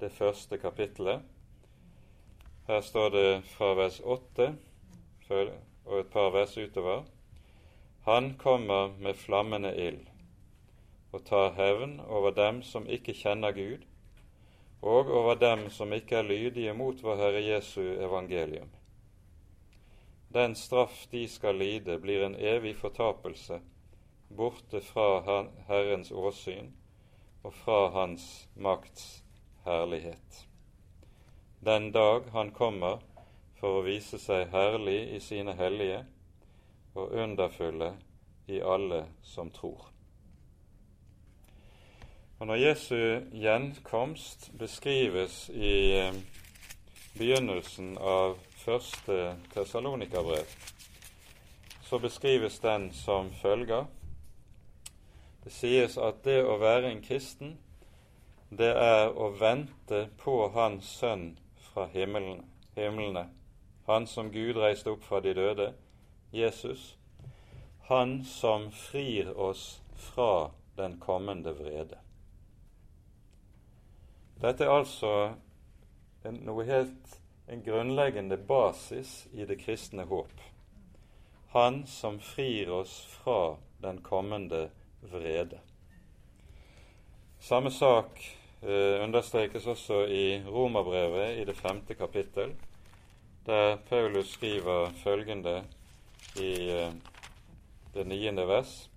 [0.00, 1.28] det første kapittelet
[2.72, 4.46] her står det fra vers 8
[5.84, 7.02] og et par vers utover.
[8.06, 10.06] Han kommer med flammende ild
[11.12, 13.82] og tar hevn over dem som ikke kjenner Gud,
[14.80, 18.70] og over dem som ikke er lydige mot vår Herre Jesu evangelium.
[20.32, 23.60] Den straff de skal lide, blir en evig fortapelse,
[24.36, 26.72] borte fra Herrens åsyn
[27.42, 29.20] og fra Hans makts
[29.68, 30.46] herlighet
[31.64, 32.98] den dag han kommer
[33.60, 36.00] for å vise seg herlig i sine hellige
[36.98, 37.92] og underfulle
[38.50, 39.84] i alle som tror.
[42.40, 42.96] Og Når Jesu
[43.38, 46.16] gjenkomst beskrives i eh,
[47.14, 50.50] begynnelsen av første Tessalonika-brev,
[51.86, 53.86] så beskrives den som følger.
[55.44, 57.54] Det sies at det å være en kristen,
[58.50, 61.36] det er å vente på Hans Sønn
[61.72, 63.28] fra himmelen, himmelene,
[63.86, 65.72] han som Gud reiste opp fra de døde,
[66.32, 66.96] Jesus,
[67.88, 71.98] han som frir oss fra den kommende vrede.
[74.42, 75.10] Dette er altså
[76.24, 80.32] en, noe helt, en grunnleggende basis i det kristne håp.
[81.52, 84.70] Han som frir oss fra den kommende
[85.12, 85.60] vrede.
[87.42, 88.22] Samme sak
[88.62, 92.54] understrekes også i Romerbrevet i det femte kapittel,
[93.46, 95.64] der Paulus skriver følgende
[96.38, 96.92] i eh,
[97.94, 98.90] det niende vers.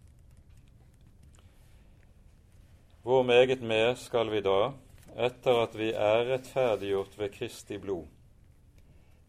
[3.01, 4.71] Hvor meget mer skal vi da,
[5.17, 8.05] etter at vi er rettferdiggjort ved Kristi blod,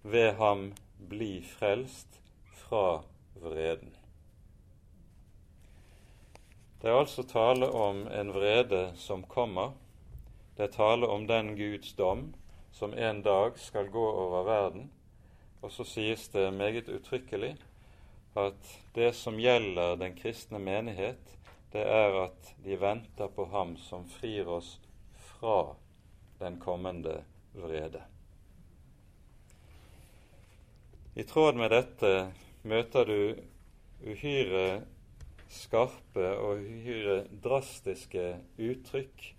[0.02, 0.72] ved ham
[1.08, 2.20] bli frelst
[2.52, 3.02] fra
[3.40, 3.96] vreden?
[6.82, 9.72] Det er altså tale om en vrede som kommer,
[10.56, 12.30] det er tale om den Guds dom
[12.72, 14.90] som en dag skal gå over verden.
[15.60, 17.56] Og så sies det meget uttrykkelig
[18.36, 21.20] at det som gjelder den kristne menighet,
[21.72, 24.76] det er at de venter på Ham som frir oss
[25.16, 25.76] fra
[26.40, 28.02] den kommende vrede.
[31.16, 32.12] I tråd med dette
[32.62, 33.40] møter du
[34.04, 34.82] uhyre
[35.48, 39.32] skarpe og uhyre drastiske uttrykk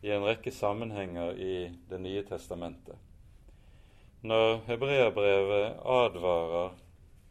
[0.00, 1.54] i en rekke sammenhenger i
[1.88, 2.96] Det nye testamentet.
[4.20, 6.72] Når hebreerbrevet advarer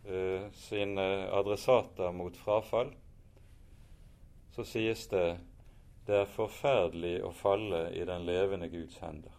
[0.05, 2.93] eh, sine adressater mot frafall,
[4.51, 5.37] så sies det
[6.09, 9.35] det er forferdelig å falle i den levende Guds hender.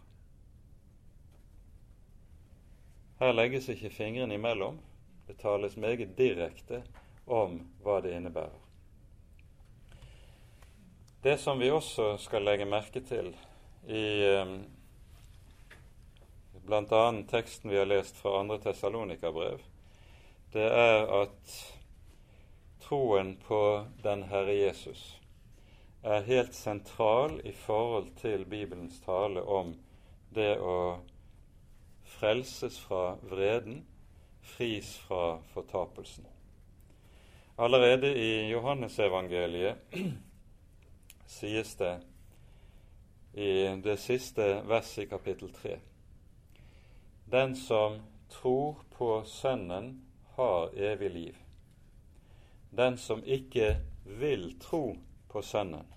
[3.19, 4.79] Her legges ikke fingrene imellom.
[5.27, 6.79] Det tales meget direkte
[7.27, 8.70] om hva det innebærer.
[11.21, 13.27] Det som vi også skal legge merke til
[13.85, 14.53] i eh,
[16.65, 17.01] bl.a.
[17.29, 18.57] teksten vi har lest fra 2.
[18.63, 19.59] Tessalonika-brev,
[20.55, 21.53] det er at
[22.81, 23.59] troen på
[24.01, 25.03] den Herre Jesus
[26.01, 29.75] er helt sentral i forhold til Bibelens tale om
[30.33, 30.79] det å
[32.17, 33.83] frelses fra vreden,
[34.57, 36.25] fris fra fortapelsen.
[37.61, 39.77] Allerede i Johannesevangeliet
[41.31, 41.93] sies det
[43.33, 43.51] i
[43.83, 45.77] det siste verset i kapittel 3
[47.25, 50.01] Den som tror på Sønnen,
[50.35, 51.37] har evig liv.
[52.69, 55.87] Den som ikke vil tro på Sønnen,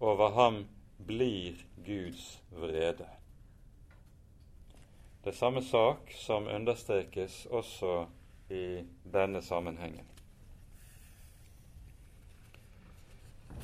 [0.00, 0.66] over ham
[0.96, 1.56] blir
[1.86, 3.08] Guds vrede.
[5.24, 8.06] Det er samme sak som understrekes også
[8.50, 10.11] i denne sammenhengen.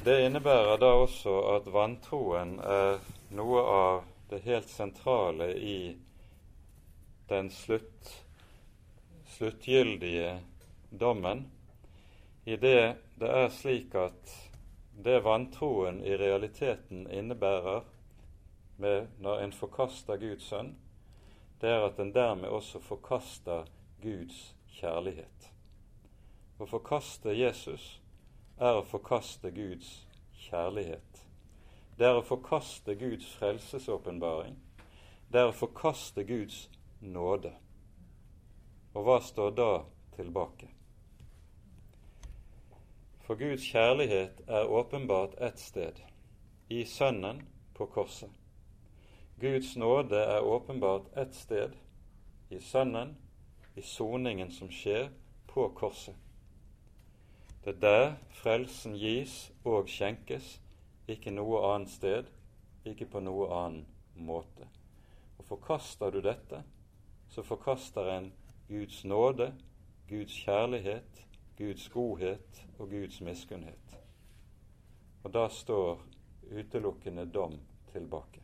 [0.05, 3.01] Det innebærer da også at vantroen er
[3.35, 5.97] noe av det helt sentrale i
[7.29, 8.13] den slutt,
[9.35, 10.37] sluttgyldige
[10.91, 11.49] dommen,
[12.47, 14.35] i det det er slik at
[14.95, 17.83] det vantroen i realiteten innebærer
[18.79, 20.77] når en forkaster Guds sønn,
[21.59, 23.67] det er at en dermed også forkaster
[24.03, 25.51] Guds kjærlighet.
[26.63, 27.97] Å forkaste Jesus
[28.59, 29.91] er å forkaste Guds
[30.49, 31.23] kjærlighet.
[31.99, 34.57] Det er å forkaste Guds frelsesåpenbaring.
[35.31, 36.67] Det er å forkaste Guds
[37.01, 37.53] nåde.
[38.95, 39.71] Og hva står da
[40.17, 40.71] tilbake?
[43.27, 45.99] For Guds kjærlighet er åpenbart ett sted,
[46.69, 47.43] i Sønnen
[47.77, 48.31] på korset.
[49.39, 51.77] Guds nåde er åpenbart ett sted,
[52.51, 53.15] i Sønnen,
[53.77, 55.13] i soningen som skjer
[55.47, 56.17] på korset.
[57.65, 60.59] Det er der frelsen gis og skjenkes,
[61.09, 62.29] ikke noe annet sted,
[62.87, 64.69] ikke på noe annen måte.
[65.39, 66.63] Og Forkaster du dette,
[67.29, 68.33] så forkaster en
[68.69, 69.53] Guds nåde,
[70.09, 71.25] Guds kjærlighet,
[71.59, 73.97] Guds godhet og Guds miskunnhet.
[75.25, 76.01] Og da står
[76.53, 77.59] utelukkende dom
[77.93, 78.41] tilbake.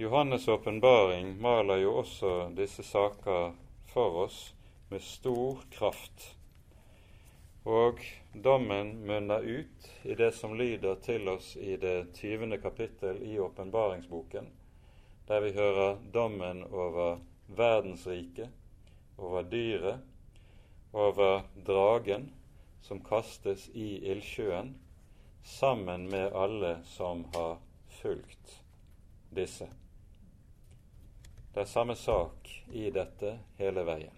[0.00, 3.52] Johannes' åpenbaring maler jo også disse saker
[3.92, 4.54] for oss
[4.88, 6.36] med stor kraft.
[7.62, 8.00] Og
[8.32, 14.46] dommen munner ut i det som lyder til oss i det tyvende kapittel i åpenbaringsboken,
[15.28, 18.48] der vi hører dommen over verdensriket,
[19.18, 20.00] over dyret,
[20.92, 22.30] over dragen
[22.82, 24.74] som kastes i ildsjøen,
[25.44, 27.58] sammen med alle som har
[28.00, 28.56] fulgt
[29.34, 29.68] disse.
[31.54, 34.14] Det er samme sak i dette hele veien.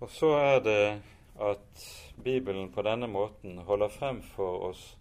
[0.00, 1.02] Og så er det
[1.40, 1.82] at
[2.24, 4.96] Bibelen på denne måten holder frem for oss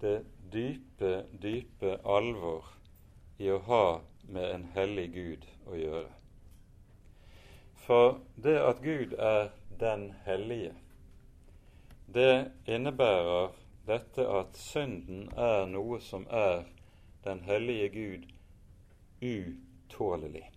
[0.00, 0.22] det
[0.52, 2.68] dype, dype alvor
[3.38, 3.86] i å ha
[4.28, 6.10] med en hellig Gud å gjøre.
[7.86, 10.76] For det at Gud er den hellige,
[12.12, 13.56] det innebærer
[13.88, 16.68] dette at synden er noe som er
[17.24, 18.31] den hellige Gud
[19.22, 20.50] utålelig.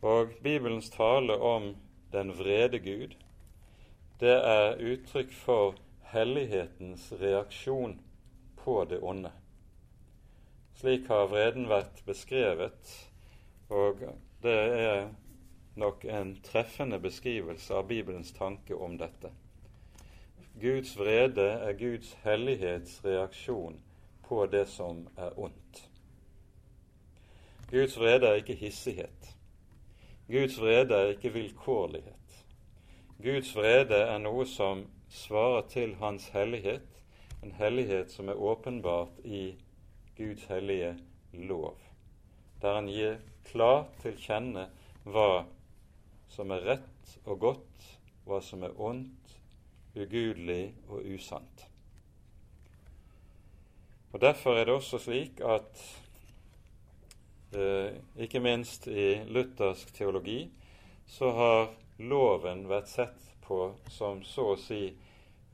[0.00, 1.72] Og Bibelens tale om
[2.12, 3.16] den vrede Gud,
[4.20, 5.74] det er uttrykk for
[6.12, 7.98] hellighetens reaksjon
[8.56, 9.32] på det onde.
[10.78, 12.92] Slik har vreden vært beskrevet,
[13.68, 14.04] og
[14.42, 15.08] det er
[15.78, 19.32] nok en treffende beskrivelse av Bibelens tanke om dette.
[20.60, 23.80] Guds vrede er Guds hellighets reaksjon
[24.28, 25.87] på det som er ondt.
[27.70, 29.34] Guds vrede er ikke hissighet.
[30.28, 32.44] Guds vrede er ikke vilkårlighet.
[33.22, 37.02] Guds vrede er noe som svarer til Hans hellighet,
[37.42, 39.52] en hellighet som er åpenbart i
[40.16, 40.94] Guds hellige
[41.32, 41.76] lov,
[42.62, 44.68] der han gir klart til kjenne
[45.04, 45.44] hva
[46.32, 47.88] som er rett og godt,
[48.24, 49.36] hva som er ondt,
[49.92, 51.68] ugudelig og usant.
[54.12, 55.80] Og Derfor er det også slik at
[57.52, 60.50] ikke minst i luthersk teologi
[61.08, 64.82] så har loven vært sett på som så å si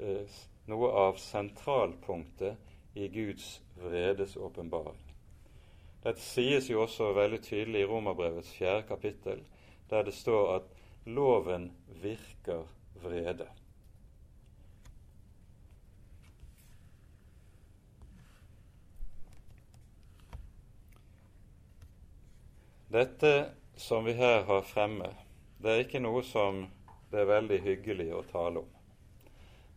[0.03, 4.99] eh, noe av sentralpunktet i Guds vredes åpenbaring.
[6.05, 9.45] Dette sies jo også veldig tydelig i Romerbrevets fjerde kapittel,
[9.89, 10.73] der det står at
[11.07, 11.71] loven
[12.03, 12.67] virker
[13.05, 13.47] vrede.
[22.95, 25.09] Dette som vi her har fremme,
[25.59, 26.61] det er ikke noe som
[27.11, 28.69] det er veldig hyggelig å tale om.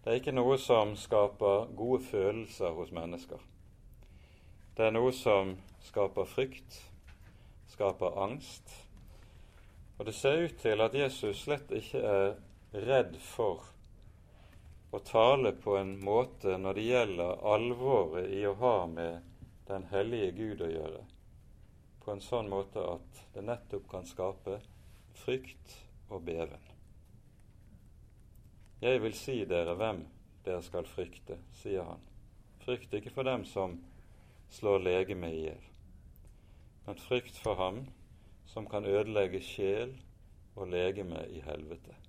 [0.03, 3.41] Det er ikke noe som skaper gode følelser hos mennesker.
[4.77, 5.55] Det er noe som
[5.87, 6.77] skaper frykt,
[7.73, 8.69] skaper angst.
[9.97, 12.31] Og det ser ut til at Jesus slett ikke er
[12.85, 13.65] redd for
[14.93, 19.23] å tale på en måte når det gjelder alvoret i å ha med
[19.73, 21.05] den hellige Gud å gjøre,
[22.07, 24.61] på en sånn måte at det nettopp kan skape
[25.25, 25.73] frykt
[26.07, 26.61] og beven.
[28.79, 29.99] Jeg vil si dere hvem
[30.45, 32.05] dere skal frykte, sier han.
[32.63, 33.75] Frykt ikke for dem som
[34.55, 35.67] slår legemet i hjel,
[36.87, 37.83] men frykt for ham
[38.47, 39.91] som kan ødelegge sjel
[40.55, 41.99] og legeme i helvete.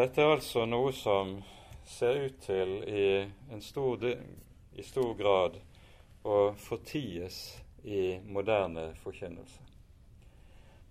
[0.00, 1.42] Dette er altså noe som
[1.84, 3.08] ser ut til i,
[3.52, 4.00] en stor,
[4.78, 5.56] i stor grad
[6.22, 7.38] å forties
[7.82, 9.64] i moderne forkynnelse.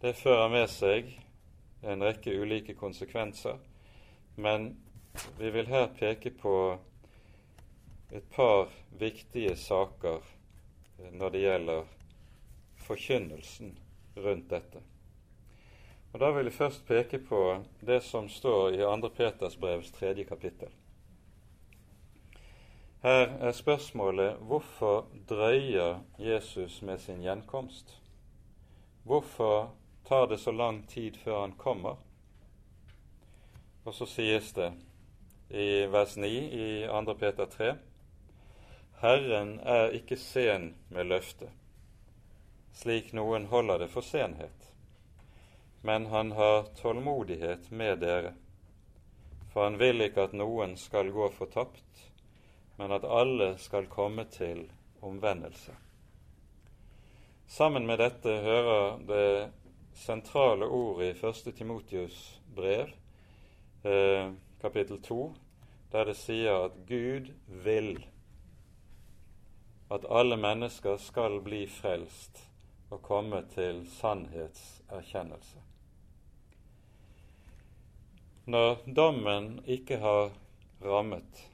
[0.02, 1.14] Det fører med seg
[1.88, 3.56] en rekke ulike konsekvenser,
[4.36, 4.74] men
[5.40, 6.56] vi vil her peke på
[8.12, 8.68] et par
[9.00, 10.20] viktige saker
[11.16, 11.94] når det gjelder
[12.88, 13.72] forkynnelsen
[14.16, 14.82] rundt dette.
[16.12, 17.42] Og Da vil jeg først peke på
[17.80, 19.10] det som står i 2.
[19.16, 20.76] Peters brevs tredje kapittel.
[23.04, 28.02] Her er spørsmålet hvorfor drøyer Jesus med sin gjenkomst?
[29.04, 29.74] Hvorfor
[30.06, 31.96] tar det så lang tid før han kommer?
[33.86, 34.72] Og så sies det
[35.50, 37.14] i vers 9 i 2.
[37.14, 37.76] Peter 3.:
[39.02, 41.50] Herren er ikke sen med løftet,
[42.74, 44.68] slik noen holder det for senhet
[45.88, 48.34] men han har tålmodighet med dere.
[49.54, 51.87] For han vil ikke at noen skal gå fortapt,
[52.78, 54.66] men at alle skal komme til
[55.02, 55.76] omvendelse.
[57.48, 59.52] Sammen med dette hører det
[59.98, 61.56] sentrale ordet i 1.
[61.56, 62.92] Timotius brev,
[63.84, 65.34] eh, kapittel 2,
[65.92, 67.32] der det sier at Gud
[67.64, 67.98] vil
[69.92, 72.44] at alle mennesker skal bli frelst
[72.90, 75.62] og komme til sannhetserkjennelse.
[78.48, 80.30] Når dommen ikke har
[80.84, 81.48] rammet,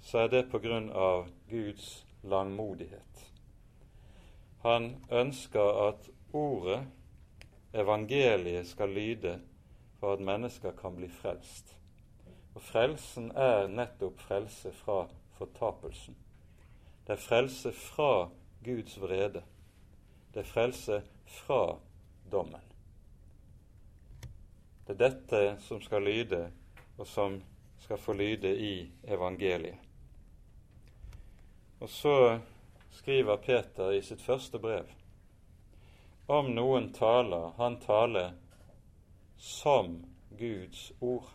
[0.00, 3.24] så er det på grunn av Guds langmodighet.
[4.62, 6.80] Han ønsker at ordet,
[7.72, 9.38] evangeliet, skal lyde
[10.00, 11.74] for at mennesker kan bli frelst.
[12.54, 15.04] Og frelsen er nettopp frelse fra
[15.38, 16.16] fortapelsen.
[17.06, 18.28] Det er frelse fra
[18.64, 19.42] Guds vrede.
[20.34, 21.78] Det er frelse fra
[22.32, 22.64] dommen.
[24.86, 26.46] Det er dette som skal lyde,
[26.98, 27.42] og som
[27.78, 29.87] skal få lyde i evangeliet.
[31.78, 32.40] Og så
[32.90, 34.88] skriver Peter i sitt første brev
[36.28, 38.34] om noen taler, han taler
[39.40, 39.94] som
[40.38, 41.30] Guds ord.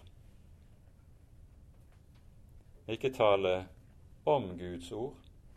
[2.86, 3.56] Ikke tale
[4.30, 5.16] om Guds ord,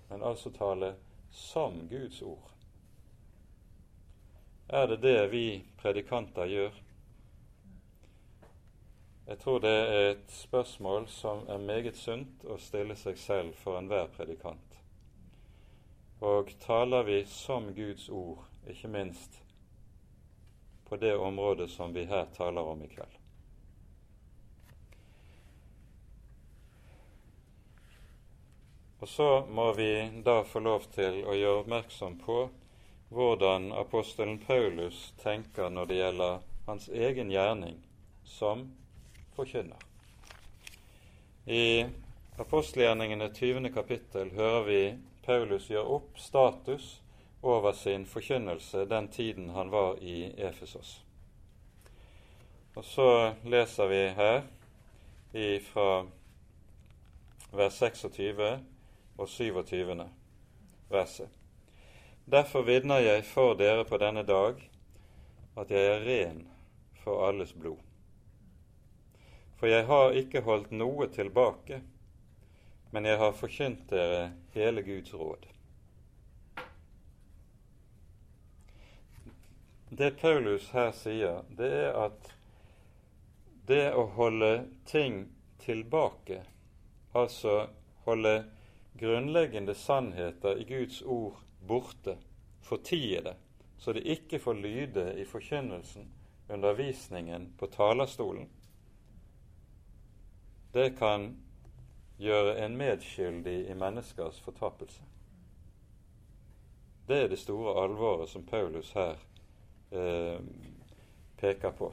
[0.08, 0.94] men altså tale
[1.30, 2.48] som Guds ord.
[4.68, 5.46] Er det det vi
[5.82, 6.80] predikanter gjør?
[9.26, 13.78] Jeg tror det er et spørsmål som er meget sunt å stille seg selv for
[13.78, 14.65] enhver predikant.
[16.20, 19.40] Og taler vi som Guds ord, ikke minst
[20.88, 23.16] på det området som vi her taler om i kveld.
[28.98, 32.38] Og så må vi da få lov til å gjøre oppmerksom på
[33.12, 37.76] hvordan apostelen Paulus tenker når det gjelder hans egen gjerning
[38.24, 38.64] som
[39.36, 39.78] forkynner.
[41.46, 41.86] I
[42.40, 43.70] apostelgjerningene 20.
[43.74, 44.80] kapittel hører vi
[45.26, 47.00] Paulus gjør opp status
[47.42, 51.00] over sin forkynnelse den tiden han var i Efesos.
[52.76, 54.44] Og så leser vi her
[55.72, 56.06] fra
[57.52, 58.50] vers 26
[59.18, 60.08] og 27.
[60.88, 61.28] verset.
[62.26, 64.62] Derfor vitner jeg for dere på denne dag
[65.56, 66.40] at jeg er ren
[67.02, 67.78] for alles blod.
[69.56, 71.80] For jeg har ikke holdt noe tilbake,
[72.96, 75.42] men jeg har forkynt dere hele Guds råd.
[79.90, 82.30] Det Paulus her sier, det er at
[83.68, 84.48] det å holde
[84.88, 85.26] ting
[85.60, 86.40] tilbake,
[87.12, 87.66] altså
[88.08, 88.34] holde
[88.96, 91.36] grunnleggende sannheter i Guds ord
[91.68, 92.16] borte,
[92.64, 93.36] fortie det,
[93.76, 96.08] så det ikke får lyde i forkynnelsen,
[96.48, 98.48] undervisningen, på talerstolen,
[100.72, 101.34] det kan
[102.18, 105.02] gjøre en medskyldig i menneskers fortapelse.
[107.06, 109.14] Det er det store alvoret som Paulus her
[109.92, 110.40] eh,
[111.38, 111.92] peker på.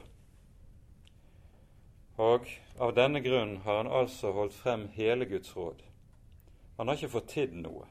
[2.16, 2.46] Og
[2.78, 5.82] av denne grunn har han altså holdt frem hele Guds råd.
[6.76, 7.86] Han har ikke fått tid noe.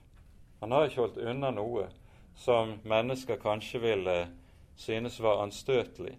[0.59, 1.89] Han har ikke holdt unna noe
[2.35, 4.17] som mennesker kanskje ville
[4.75, 6.17] synes var anstøtelig,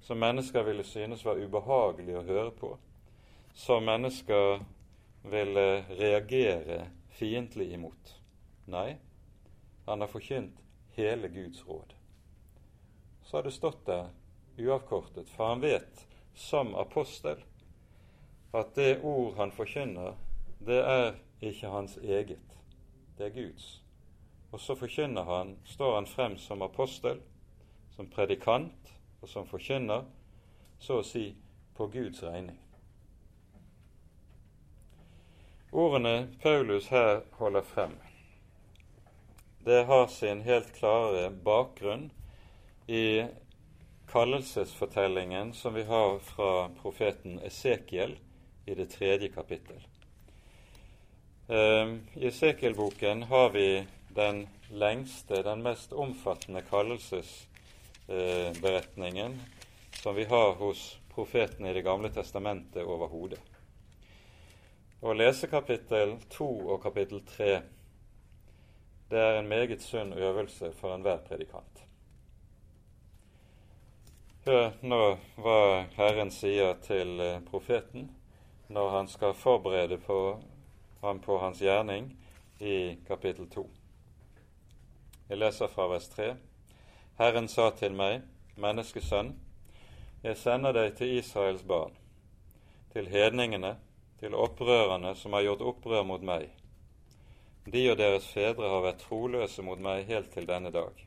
[0.00, 2.70] som mennesker ville synes var ubehagelig å høre på,
[3.54, 4.62] som mennesker
[5.30, 6.86] ville reagere
[7.18, 8.14] fiendtlig imot.
[8.70, 8.96] Nei,
[9.86, 10.62] han har forkynt
[10.96, 11.94] hele Guds råd.
[13.22, 14.08] Så har det stått der
[14.58, 17.42] uavkortet, for han vet som apostel
[18.56, 20.14] at det ord han forkynner,
[20.58, 22.58] det er ikke hans eget,
[23.18, 23.82] det er Guds.
[24.52, 27.20] Og så forkynner han, står han frem som apostel,
[27.96, 30.04] som predikant og som forkynner,
[30.78, 31.30] så å si
[31.76, 32.58] på Guds regning.
[35.76, 37.90] Ordene Paulus her holder frem,
[39.64, 42.10] det har sin helt klare bakgrunn
[42.86, 43.26] i
[44.08, 48.16] kallelsesfortellingen som vi har fra profeten Esekiel
[48.64, 49.86] i det tredje kapittel.
[51.48, 59.40] Ehm, I Esekiel-boken har vi den lengste, den mest omfattende kallelsesberetningen
[59.92, 63.40] som vi har hos profeten i Det gamle testamentet overhodet.
[65.00, 67.56] Å lese kapittel 2 og kapittel 3
[69.10, 71.82] det er en meget sunn øvelse for enhver predikant.
[74.46, 75.00] Hør nå
[75.36, 75.58] hva
[75.98, 78.08] Herren sier til eh, profeten
[78.72, 80.18] når han skal forberede på
[81.04, 82.08] ham på hans gjerning
[82.60, 83.68] i kapittel 2.
[85.28, 86.34] Jeg leser fra vers 3.
[87.20, 88.22] Herren sa til meg,
[88.56, 89.34] menneskesønn,
[90.24, 91.92] jeg sender deg til Israels barn,
[92.96, 93.76] til hedningene,
[94.20, 96.48] til opprørerne som har gjort opprør mot meg.
[97.66, 101.06] De og deres fedre har vært troløse mot meg helt til denne dag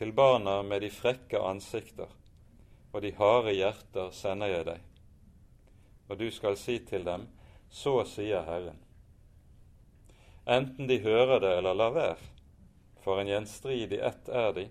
[0.00, 2.08] til barna med de frekke ansikter
[2.92, 4.86] og de harde hjerter sender jeg deg.
[6.08, 7.26] Og du skal si til dem,
[7.68, 8.78] så sier Herren.
[10.48, 12.30] Enten de hører det eller lar være,
[13.04, 14.66] for en gjenstridig ett er de,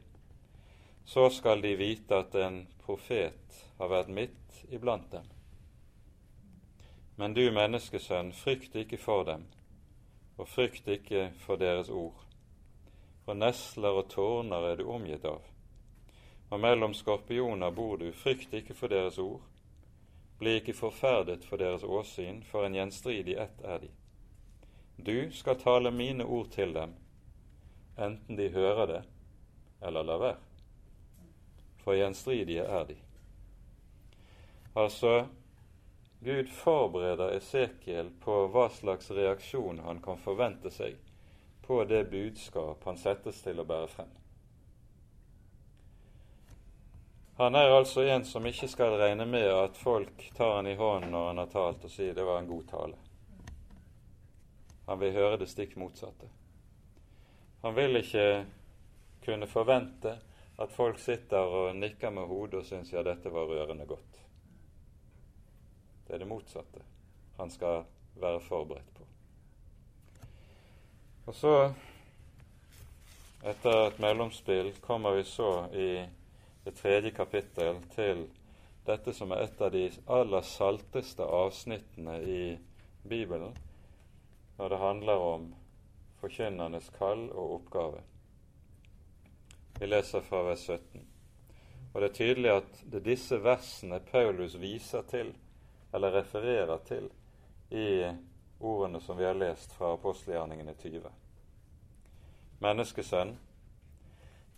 [1.06, 5.30] så skal de vite at en profet har vært midt iblant dem.
[7.20, 9.46] Men du menneskesønn, frykt ikke for dem,
[10.40, 12.26] og frykt ikke for deres ord
[13.30, 15.44] for nesler og tårner er du omgitt av.
[16.50, 19.44] Og mellom skorpioner bor du, frykt ikke for deres ord.
[20.40, 23.92] Bli ikke forferdet for deres åsyn, for en gjenstridig ett er de.
[24.98, 26.96] Du skal tale mine ord til dem,
[28.02, 29.04] enten de hører det
[29.86, 30.42] eller lar være.
[31.86, 32.98] For gjenstridige er de.
[34.74, 35.28] Altså,
[36.20, 40.98] Gud forbereder Esekiel på hva slags reaksjon han kan forvente seg
[41.64, 44.10] på det budskap han settes til å bære frem.
[47.40, 51.14] Han er altså en som ikke skal regne med at folk tar han i hånden
[51.16, 52.98] når han har talt, og sier det var en god tale.
[54.90, 56.28] Han vil høre det stikk motsatte.
[57.62, 58.26] Han vil ikke
[59.24, 60.18] kunne forvente
[60.60, 64.20] at folk sitter og nikker med hodet og syns ja, dette var rørende godt.
[66.10, 66.82] Det er det motsatte
[67.38, 67.84] han skal
[68.18, 69.04] være forberedt på.
[71.30, 71.52] Og så,
[73.46, 75.92] etter et mellomspill, kommer vi så i
[76.66, 78.24] det tredje kapittel til
[78.88, 82.42] dette som er et av de aller salteste avsnittene i
[83.06, 83.54] Bibelen
[84.58, 85.46] når det handler om
[86.20, 88.02] forkynnernes kall og oppgave.
[89.78, 91.06] Vi leser fra vers 17.
[91.94, 95.32] Og det er tydelig at det er disse versene Paulus viser til,
[95.92, 97.10] eller refererer til,
[97.70, 98.12] i
[98.60, 101.10] ordene som vi har lest fra apostelgjerningene 20.
[102.60, 103.36] Menneskesønn,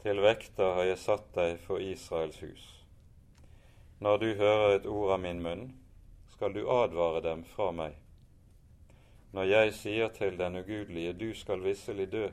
[0.01, 2.63] til vekter har jeg satt deg for Israels hus.
[4.01, 5.67] Når du hører et ord av min munn,
[6.33, 7.93] skal du advare dem fra meg.
[9.31, 12.25] Når jeg sier til den ugudelige, du skal visselig dø,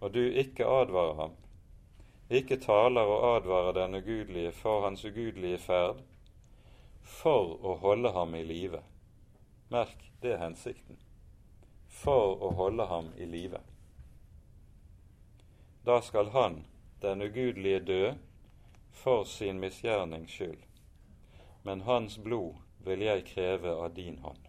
[0.00, 1.32] og du ikke advarer ham,
[2.28, 6.04] ikke taler og advarer den ugudelige for hans ugudelige ferd,
[7.06, 8.82] for å holde ham i live.
[9.68, 10.98] Merk, det er hensikten.
[11.88, 13.60] For å holde ham i live.
[15.86, 16.64] Da skal han,
[17.00, 18.14] den ugudelige, dø
[18.90, 20.62] for sin misgjernings skyld,
[21.62, 24.48] men hans blod vil jeg kreve av din hånd.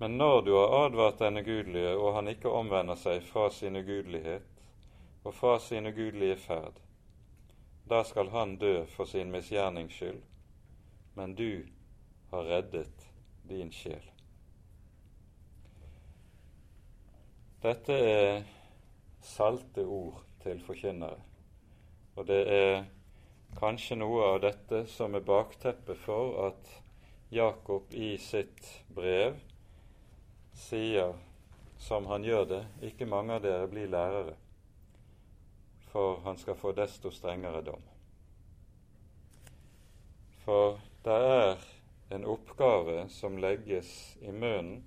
[0.00, 4.46] Men når du har advart den ugudelige, og han ikke omvender seg fra sin ugudelighet
[5.24, 6.78] og fra sin ugudelige ferd,
[7.90, 10.22] da skal han dø for sin misgjernings skyld,
[11.18, 11.66] men du
[12.30, 13.06] har reddet
[13.50, 14.04] din sjel.
[17.60, 18.44] Dette er
[19.26, 21.18] salte ord til forkynnere,
[22.16, 22.76] og det er
[23.58, 26.70] kanskje noe av dette som er bakteppet for at
[27.34, 29.34] Jakob i sitt brev
[30.54, 31.16] sier,
[31.78, 34.36] som han gjør det, ikke mange av dere blir lærere,
[35.92, 37.82] for han skal få desto strengere dom.
[40.44, 41.66] For det er
[42.10, 44.84] en oppgave som legges i munnen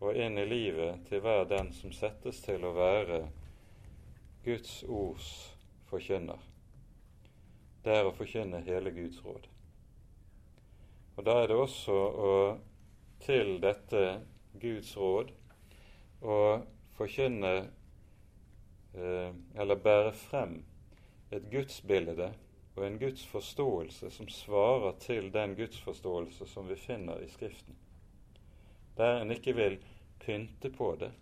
[0.00, 3.22] og inn i livet til hver den som settes til å være
[4.44, 5.30] Guds ords
[5.88, 6.40] forkynner.
[7.84, 9.48] Det er å forkynne hele Guds råd.
[11.16, 12.32] Og Da er det også å,
[13.24, 14.02] til dette
[14.60, 15.32] Guds råd
[16.20, 16.38] å
[16.98, 17.54] forkynne
[18.96, 20.64] eller bære frem
[21.30, 22.32] et gudsbilde
[22.76, 27.76] og en gudsforståelse som svarer til den gudsforståelse som vi finner i Skriften.
[28.96, 29.78] Der en ikke vil
[30.20, 31.12] pynte på det,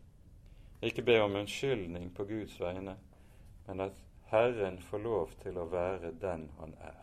[0.82, 2.96] ikke be om unnskyldning på Guds vegne,
[3.66, 7.00] men at Herren får lov til å være den han er.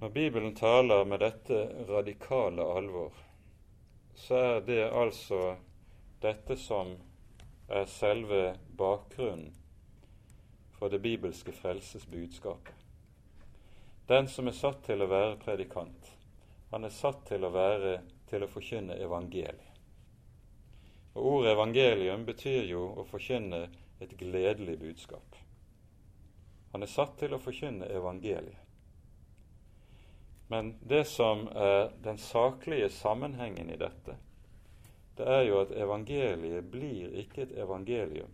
[0.00, 1.56] Når Bibelen taler med dette
[1.88, 3.14] radikale alvor,
[4.14, 5.56] så er det altså
[6.20, 6.96] dette som
[7.68, 9.52] er selve bakgrunnen
[10.78, 12.74] for det bibelske frelsesbudskapet.
[14.06, 16.12] Den som er satt til å være predikant,
[16.70, 17.96] han er satt til å være
[18.30, 19.72] til å forkynne evangeliet.
[21.16, 23.64] Og Ordet evangelium betyr jo å forkynne
[24.04, 25.36] et gledelig budskap.
[26.72, 28.62] Han er satt til å forkynne evangeliet.
[30.52, 34.14] Men det som er den saklige sammenhengen i dette,
[35.16, 38.32] det er jo at evangeliet blir ikke et evangelium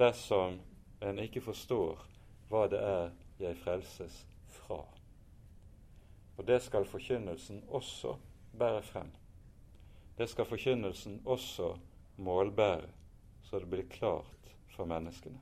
[0.00, 0.56] dersom
[1.04, 2.00] en ikke forstår
[2.48, 3.10] hva det er
[3.40, 4.80] jeg frelses fra.
[6.36, 8.14] Og det skal forkynnelsen også
[8.58, 9.10] bære frem.
[10.18, 11.74] Det skal forkynnelsen også
[12.16, 12.88] målbære,
[13.42, 15.40] så det blir klart for menneskene.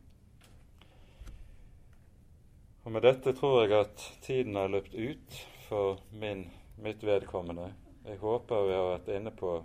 [2.84, 7.74] Og Med dette tror jeg at tiden har løpt ut for min, mitt vedkommende.
[8.04, 9.58] Jeg håper vi har vært inne på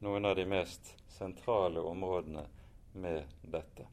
[0.00, 2.46] noen av de mest sentrale områdene
[2.92, 3.86] med dette.